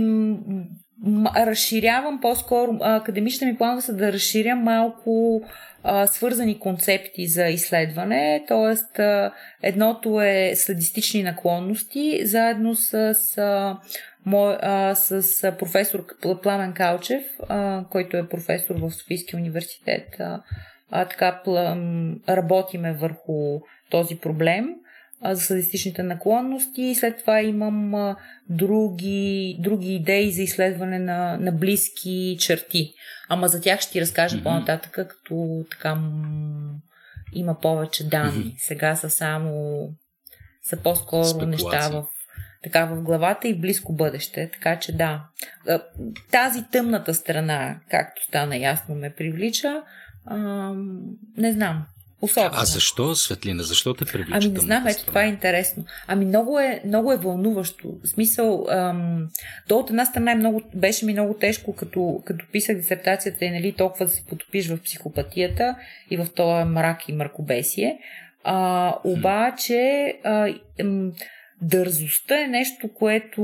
[1.37, 5.43] Разширявам по-скоро, академичните ми планове са да разширя малко
[5.83, 9.03] а, свързани концепти за изследване, т.е.
[9.63, 13.79] едното е садистични наклонности, заедно с, а,
[14.27, 16.05] мой, а, с професор
[16.43, 20.07] Пламен Калчев, а, който е професор в Софийския университет.
[20.21, 20.43] А,
[20.91, 21.43] а, така
[22.29, 23.61] работиме върху
[23.91, 24.69] този проблем
[25.25, 26.95] за садистичните наклонности.
[26.95, 28.17] След това имам а,
[28.49, 32.93] други, други идеи за изследване на, на близки черти.
[33.29, 34.43] Ама за тях ще ти разкажа mm-hmm.
[34.43, 36.75] по-нататък, като така м-
[37.33, 38.45] има повече данни.
[38.45, 38.59] Mm-hmm.
[38.59, 39.81] Сега са само
[40.63, 41.51] са по-скоро Спекулация.
[41.51, 42.07] неща в
[42.63, 44.51] така в главата и близко бъдеще.
[44.53, 45.25] Така че да.
[46.31, 49.83] Тази тъмната страна, както стана ясно, ме привлича.
[50.25, 50.73] А,
[51.37, 51.87] не знам.
[52.23, 52.51] Особено.
[52.55, 53.63] А защо светлина?
[53.63, 54.33] Защо те привлича?
[54.33, 55.85] Ами не знам, ето това е интересно.
[56.07, 57.89] Ами много е, много е вълнуващо.
[58.05, 59.29] В смисъл, ам,
[59.69, 63.51] то от една страна е много, беше ми много тежко, като, като писах дисертацията и
[63.51, 65.77] нали, толкова да се потопиш в психопатията
[66.11, 67.99] и в този мрак и мракобесие.
[68.45, 71.13] А, обаче а, ам,
[71.63, 73.43] дързостта е нещо, което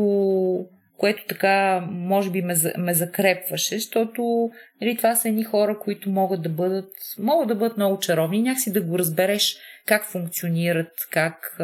[0.99, 4.51] което така, може би, ме, ме закрепваше, защото
[4.81, 8.73] нали, това са едни хора, които могат да бъдат, могат да бъдат много чаровни, някакси
[8.73, 9.57] да го разбереш
[9.87, 11.57] как функционират, как,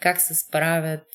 [0.00, 1.06] как се справят.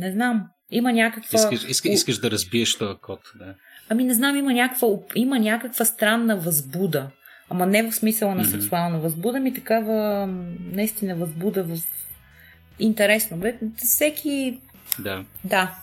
[0.00, 0.46] Не знам.
[0.70, 1.38] Има някаква.
[1.38, 3.54] Искаш, искаш, искаш да разбиеш този код, да.
[3.88, 7.10] Ами не знам, има някаква, има някаква странна възбуда.
[7.48, 8.50] Ама не в смисъла на mm-hmm.
[8.50, 10.26] сексуална възбуда, ми такава
[10.60, 11.76] наистина възбуда в
[12.78, 13.36] интересно.
[13.36, 14.60] Бе, всеки.
[14.98, 15.24] Да.
[15.44, 15.74] Да.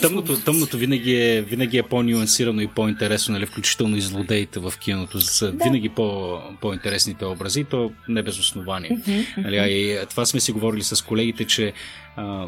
[0.00, 5.20] Тъмното, тъмното винаги е, винаги е по-нюансирано и по-интересно, нали, включително и злодеите в киното
[5.20, 5.64] са да.
[5.64, 8.98] винаги по, по-интересните образи, то не без основание.
[9.36, 11.72] нали, а и това сме си говорили с колегите, че
[12.16, 12.46] а,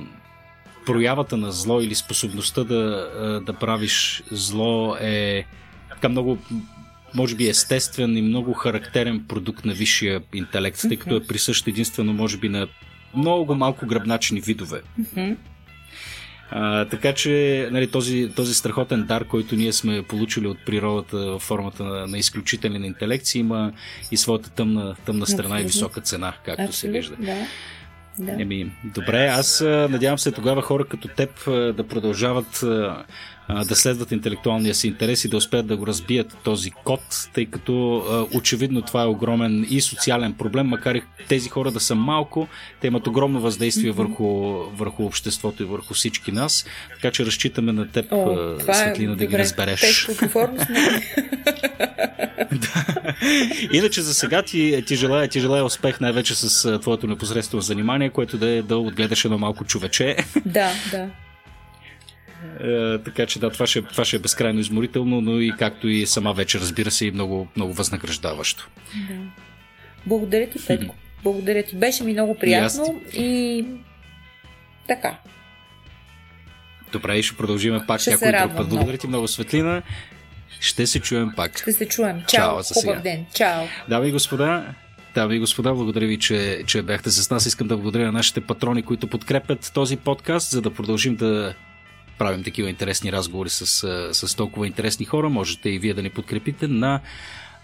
[0.86, 5.44] проявата на зло или способността да, да правиш зло е
[5.90, 6.38] така много
[7.14, 12.12] може би естествен и много характерен продукт на висшия интелект, тъй като е присъщ единствено,
[12.12, 12.68] може би, на
[13.16, 14.80] много малко гръбначни видове.
[16.54, 21.38] А, така че нали, този, този страхотен дар, който ние сме получили от природата в
[21.38, 23.72] формата на, на изключителен интелект, има
[24.10, 27.16] и своята тъмна, тъмна страна и висока цена, както Абсолютно, се вижда.
[27.18, 27.46] Да.
[28.18, 28.42] Да.
[28.42, 32.64] Еми, добре, аз надявам се тогава хора като теб да продължават
[33.48, 37.00] да следват интелектуалния си интерес и да успеят да го разбият този код,
[37.34, 38.04] тъй като
[38.34, 42.48] очевидно това е огромен и социален проблем, макар и тези хора да са малко,
[42.80, 44.24] те имат огромно въздействие върху,
[44.76, 46.64] върху обществото и върху всички нас,
[46.94, 50.08] така че разчитаме на теб, О, е Светлина, е, да ги разбереш.
[52.52, 52.84] да.
[53.72, 58.38] Иначе за сега ти, ти, желая, ти желая успех най-вече с твоето непосредствено занимание, което
[58.38, 60.16] да е да отгледаш едно малко човече.
[60.46, 61.08] Да, да.
[62.62, 66.06] Е, така че да, това ще, това ще е безкрайно изморително, но и както и
[66.06, 68.68] сама вече, разбира се, и много, много възнаграждаващо.
[69.08, 69.14] Да.
[70.06, 70.94] Благодаря ти, Петко.
[71.22, 71.76] Благодаря ти.
[71.76, 73.66] Беше ми много приятно и, и...
[74.88, 75.18] така.
[76.92, 78.68] Добре, и ще продължим пак ще някой друг път.
[78.68, 79.82] Благодаря ти много, Светлина.
[80.60, 81.58] Ще се чуем пак.
[81.58, 82.22] Ще се чуем.
[82.28, 82.50] Чао.
[82.50, 82.94] Чао сега.
[82.94, 83.26] ден.
[83.34, 83.64] Чао.
[83.88, 84.74] Дами и господа,
[85.14, 87.46] Дами и господа, благодаря ви, че, че бяхте с нас.
[87.46, 91.54] Искам да благодаря на нашите патрони, които подкрепят този подкаст, за да продължим да
[92.22, 93.66] правим такива интересни разговори с,
[94.12, 95.28] с толкова интересни хора.
[95.28, 97.00] Можете и вие да ни подкрепите на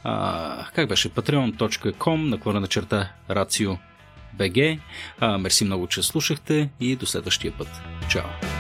[0.04, 3.76] а, как беше patreon.com наклона на черта Рацио
[4.34, 4.78] БГ.
[5.38, 7.68] Мерси много, че слушахте и до следващия път.
[8.08, 8.57] Чао!